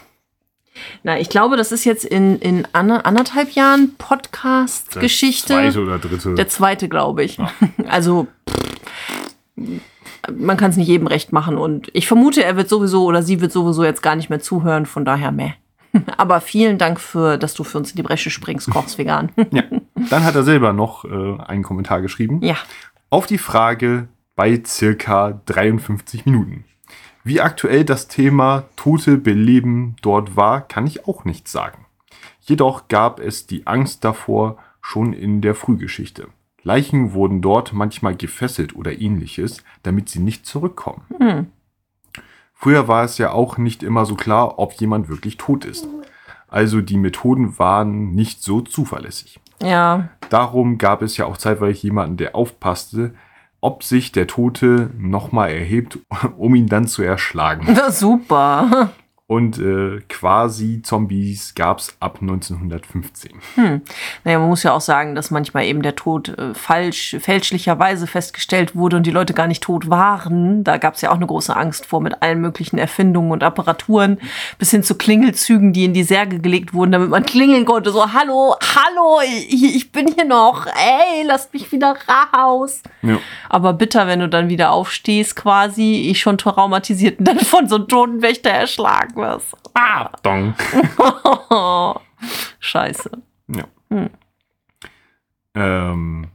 [1.03, 5.49] Na, ich glaube, das ist jetzt in, in ander, anderthalb Jahren Podcast-Geschichte.
[5.49, 6.35] Zweite oder dritte.
[6.35, 7.39] Der zweite, glaube ich.
[7.87, 9.81] Also, pff,
[10.33, 11.59] man kann es nicht jedem recht machen.
[11.59, 14.87] Und ich vermute, er wird sowieso oder sie wird sowieso jetzt gar nicht mehr zuhören.
[14.87, 15.53] Von daher, meh.
[16.17, 19.33] Aber vielen Dank für, dass du für uns in die Bresche springst, kochst vegan.
[19.51, 19.65] ja.
[20.09, 22.41] Dann hat er selber noch äh, einen Kommentar geschrieben.
[22.43, 22.57] ja.
[23.13, 24.07] Auf die Frage
[24.41, 26.65] bei circa 53 Minuten.
[27.25, 31.85] Wie aktuell das Thema Tote beleben dort war, kann ich auch nicht sagen.
[32.41, 36.29] Jedoch gab es die Angst davor schon in der Frühgeschichte.
[36.63, 41.03] Leichen wurden dort manchmal gefesselt oder ähnliches, damit sie nicht zurückkommen.
[41.19, 41.47] Hm.
[42.55, 45.87] Früher war es ja auch nicht immer so klar, ob jemand wirklich tot ist.
[46.49, 49.39] Also die Methoden waren nicht so zuverlässig.
[49.63, 50.09] Ja.
[50.31, 53.13] Darum gab es ja auch zeitweilig jemanden, der aufpasste,
[53.61, 55.99] ob sich der Tote nochmal erhebt,
[56.37, 57.77] um ihn dann zu erschlagen.
[57.91, 58.91] Super.
[59.31, 63.31] Und äh, quasi Zombies gab es ab 1915.
[64.25, 68.75] Naja, man muss ja auch sagen, dass manchmal eben der Tod äh, falsch, fälschlicherweise festgestellt
[68.75, 70.65] wurde und die Leute gar nicht tot waren.
[70.65, 74.19] Da gab es ja auch eine große Angst vor mit allen möglichen Erfindungen und Apparaturen,
[74.59, 77.93] bis hin zu Klingelzügen, die in die Särge gelegt wurden, damit man klingeln konnte.
[77.93, 80.67] So, hallo, hallo, ich, ich bin hier noch.
[80.67, 81.95] Ey, lasst mich wieder
[82.35, 82.83] raus.
[83.03, 83.19] Ja.
[83.49, 87.77] Aber bitter, wenn du dann wieder aufstehst, quasi, ich schon traumatisiert und dann von so
[87.77, 89.57] einem toten Wächter erschlagen wirst.
[89.75, 90.55] Ah, dong.
[92.61, 93.11] Scheiße.
[93.49, 93.65] Ja.
[93.91, 94.11] Hm.
[95.55, 96.29] Ähm,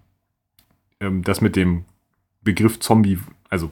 [0.99, 1.85] das mit dem
[2.41, 3.19] Begriff Zombie,
[3.49, 3.71] also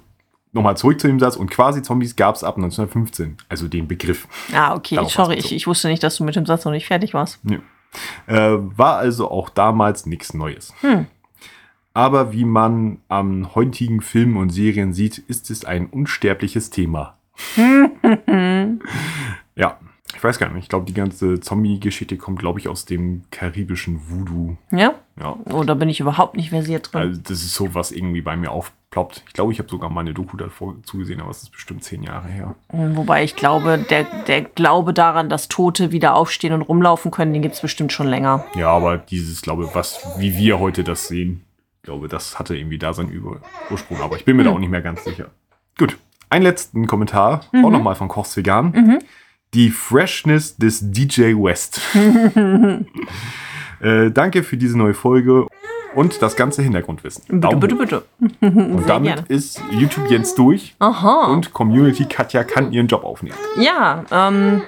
[0.51, 3.37] nochmal zurück zu dem Satz, und quasi Zombies gab es ab 1915.
[3.49, 4.27] Also den Begriff.
[4.53, 6.87] Ah, okay, Darauf sorry, ich, ich wusste nicht, dass du mit dem Satz noch nicht
[6.87, 7.39] fertig warst.
[7.43, 7.59] Ja.
[8.25, 10.73] Äh, war also auch damals nichts Neues.
[10.81, 11.07] Hm.
[11.93, 17.17] Aber wie man am heutigen Filmen und Serien sieht, ist es ein unsterbliches Thema.
[19.55, 19.79] ja,
[20.15, 20.63] ich weiß gar nicht.
[20.63, 24.55] Ich glaube, die ganze Zombie-Geschichte kommt, glaube ich, aus dem karibischen Voodoo.
[24.71, 24.93] Ja?
[25.19, 25.37] Ja.
[25.51, 27.01] Oh, da bin ich überhaupt nicht versiert drin.
[27.01, 29.23] Also das ist so, was irgendwie bei mir aufploppt.
[29.27, 32.03] Ich glaube, ich habe sogar mal eine Doku davor zugesehen, aber es ist bestimmt zehn
[32.03, 32.55] Jahre her.
[32.69, 37.41] Wobei ich glaube, der, der Glaube daran, dass Tote wieder aufstehen und rumlaufen können, den
[37.41, 38.45] gibt es bestimmt schon länger.
[38.55, 41.43] Ja, aber dieses, glaube was, wie wir heute das sehen,
[41.77, 43.99] ich glaube, das hatte irgendwie da seinen Ur Ursprung.
[43.99, 45.31] Aber ich bin mir da auch nicht mehr ganz sicher.
[45.77, 45.97] Gut,
[46.33, 48.99] einen letzten Kommentar, auch nochmal von Kochs Vegan.
[49.53, 51.79] Die Freshness des DJ West.
[53.81, 55.47] äh, danke für diese neue Folge
[55.93, 57.23] und das ganze Hintergrundwissen.
[57.39, 58.03] Bitte, bitte, bitte.
[58.41, 59.25] Und damit gerne.
[59.27, 61.27] ist YouTube Jens durch Aha.
[61.27, 63.37] und Community Katja kann ihren Job aufnehmen.
[63.59, 64.63] Ja, ähm,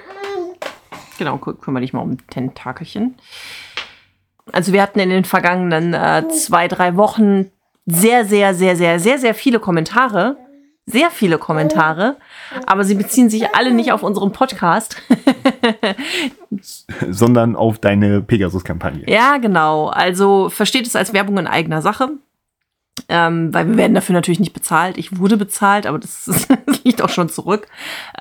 [1.18, 3.16] genau, kü- kümmere dich mal um Tentakelchen.
[4.52, 7.50] Also wir hatten in den vergangenen äh, zwei, drei Wochen
[7.86, 10.36] sehr, sehr, sehr, sehr, sehr, sehr viele Kommentare.
[10.88, 12.16] Sehr viele Kommentare.
[12.64, 14.96] Aber sie beziehen sich alle nicht auf unseren Podcast.
[17.10, 19.04] Sondern auf deine Pegasus-Kampagne.
[19.08, 19.88] Ja, genau.
[19.88, 22.10] Also versteht es als Werbung in eigener Sache.
[23.08, 24.96] Ähm, weil wir werden dafür natürlich nicht bezahlt.
[24.96, 27.66] Ich wurde bezahlt, aber das, ist, das liegt auch schon zurück.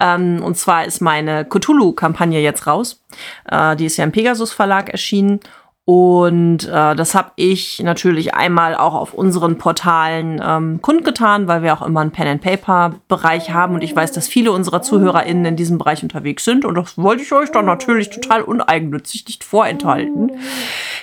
[0.01, 3.03] Ähm, und zwar ist meine Cthulhu-Kampagne jetzt raus.
[3.49, 5.39] Äh, die ist ja im Pegasus Verlag erschienen.
[5.88, 11.74] Und äh, das habe ich natürlich einmal auch auf unseren Portalen ähm, kundgetan, weil wir
[11.74, 13.76] auch immer einen Pen-and-Paper-Bereich haben.
[13.76, 16.66] Und ich weiß, dass viele unserer ZuhörerInnen in diesem Bereich unterwegs sind.
[16.66, 20.32] Und das wollte ich euch dann natürlich total uneigennützig nicht vorenthalten.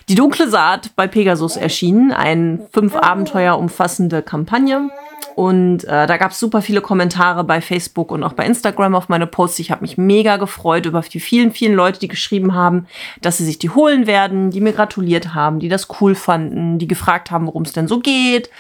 [0.09, 4.91] Die dunkle Saat bei Pegasus erschienen, ein fünf Abenteuer umfassende Kampagne.
[5.35, 9.09] Und äh, da gab es super viele Kommentare bei Facebook und auch bei Instagram auf
[9.09, 9.61] meine Posts.
[9.61, 12.87] Ich habe mich mega gefreut über die vielen, vielen Leute, die geschrieben haben,
[13.21, 16.89] dass sie sich die holen werden, die mir gratuliert haben, die das cool fanden, die
[16.89, 18.51] gefragt haben, worum es denn so geht.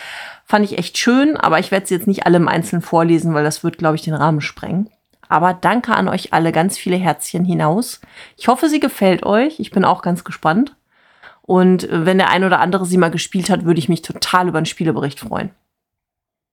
[0.44, 3.44] Fand ich echt schön, aber ich werde sie jetzt nicht alle im Einzelnen vorlesen, weil
[3.44, 4.88] das wird, glaube ich, den Rahmen sprengen.
[5.28, 8.00] Aber danke an euch alle, ganz viele Herzchen hinaus.
[8.36, 9.60] Ich hoffe, sie gefällt euch.
[9.60, 10.74] Ich bin auch ganz gespannt.
[11.42, 14.58] Und wenn der ein oder andere sie mal gespielt hat, würde ich mich total über
[14.58, 15.50] einen Spielebericht freuen.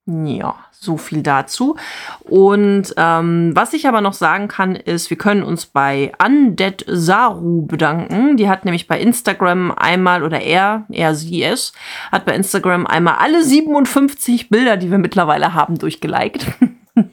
[0.09, 1.75] Ja, so viel dazu.
[2.21, 7.65] Und ähm, was ich aber noch sagen kann, ist, wir können uns bei Undead Saru
[7.65, 8.37] bedanken.
[8.37, 11.73] Die hat nämlich bei Instagram einmal, oder er, er, sie, es,
[12.11, 16.47] hat bei Instagram einmal alle 57 Bilder, die wir mittlerweile haben, durchgeliked.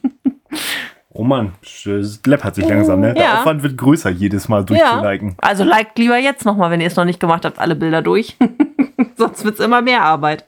[1.19, 3.15] Oh Mann, das läppert sich langsam, ne?
[3.15, 3.39] Der Ja.
[3.39, 5.35] Aufwand wird größer jedes Mal durchzuliken.
[5.39, 8.37] Also liked lieber jetzt nochmal, wenn ihr es noch nicht gemacht habt, alle Bilder durch.
[9.17, 10.45] Sonst wird es immer mehr Arbeit.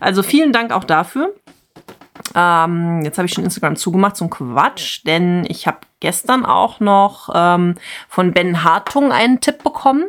[0.00, 1.34] Also vielen Dank auch dafür.
[2.34, 7.28] Ähm, jetzt habe ich schon Instagram zugemacht zum Quatsch, denn ich habe gestern auch noch
[7.34, 7.74] ähm,
[8.08, 10.04] von Ben Hartung einen Tipp bekommen.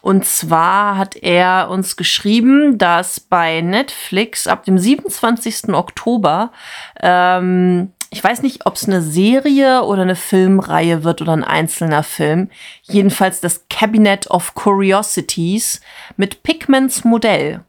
[0.00, 5.74] Und zwar hat er uns geschrieben, dass bei Netflix ab dem 27.
[5.74, 6.52] Oktober,
[7.00, 12.02] ähm, ich weiß nicht, ob es eine Serie oder eine Filmreihe wird oder ein einzelner
[12.02, 12.48] Film,
[12.82, 15.80] jedenfalls das Cabinet of Curiosities
[16.16, 17.60] mit Pigments Modell.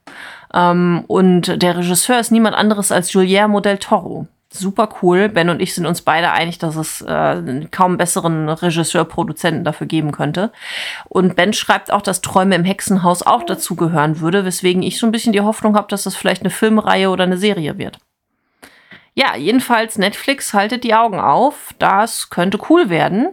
[0.54, 4.28] Ähm, und der Regisseur ist niemand anderes als Guillermo del Toro.
[4.52, 5.30] Super cool.
[5.30, 9.86] Ben und ich sind uns beide einig, dass es äh, kaum besseren Regisseur, Produzenten dafür
[9.86, 10.52] geben könnte.
[11.08, 15.06] Und Ben schreibt auch, dass Träume im Hexenhaus auch dazu gehören würde, weswegen ich so
[15.06, 18.00] ein bisschen die Hoffnung habe, dass das vielleicht eine Filmreihe oder eine Serie wird.
[19.14, 21.76] Ja, jedenfalls Netflix haltet die Augen auf.
[21.78, 23.30] Das könnte cool werden.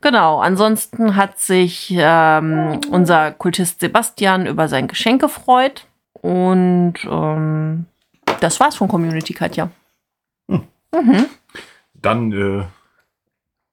[0.00, 5.86] Genau, ansonsten hat sich ähm, unser Kultist Sebastian über sein Geschenk gefreut.
[6.12, 7.86] Und ähm,
[8.40, 9.70] das war's von Community Katja.
[11.94, 12.64] Dann äh,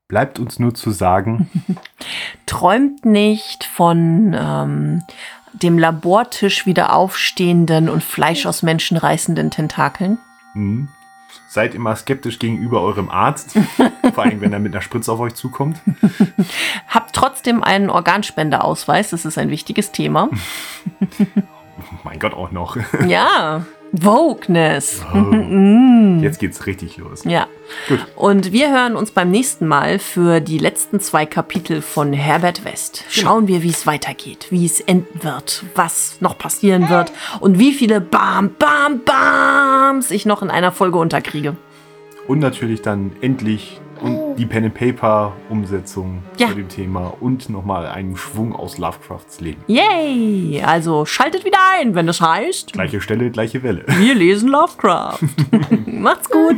[0.08, 1.50] bleibt uns nur zu sagen,
[2.46, 5.04] Träumt nicht von ähm,
[5.54, 10.18] dem Labortisch wieder aufstehenden und Fleisch aus Menschen reißenden Tentakeln.
[10.54, 10.88] mh,
[11.56, 13.58] seid immer skeptisch gegenüber eurem Arzt,
[14.14, 15.80] vor allem wenn er mit einer Spritze auf euch zukommt.
[16.88, 20.30] Habt trotzdem einen Organspendeausweis, das ist ein wichtiges Thema.
[22.04, 22.78] mein Gott, auch noch.
[23.08, 25.04] Ja, Wokeness.
[26.22, 27.24] Jetzt geht's richtig los.
[27.24, 27.48] Ja.
[27.88, 28.00] Gut.
[28.16, 33.04] Und wir hören uns beim nächsten Mal für die letzten zwei Kapitel von Herbert West.
[33.10, 37.74] Schauen wir, wie es weitergeht, wie es enden wird, was noch passieren wird und wie
[37.74, 41.56] viele Bam, Bam, Bams ich noch in einer Folge unterkriege.
[42.28, 43.80] Und natürlich dann endlich
[44.38, 46.50] die Pen and Paper Umsetzung Ja.
[46.50, 49.64] zu dem Thema und nochmal einen Schwung aus Lovecrafts Leben.
[49.68, 50.62] Yay!
[50.64, 53.86] Also schaltet wieder ein, wenn es heißt, Gleiche Stelle, gleiche Welle.
[53.88, 55.20] wir lesen Lovecraft.
[55.86, 56.58] Macht's gut.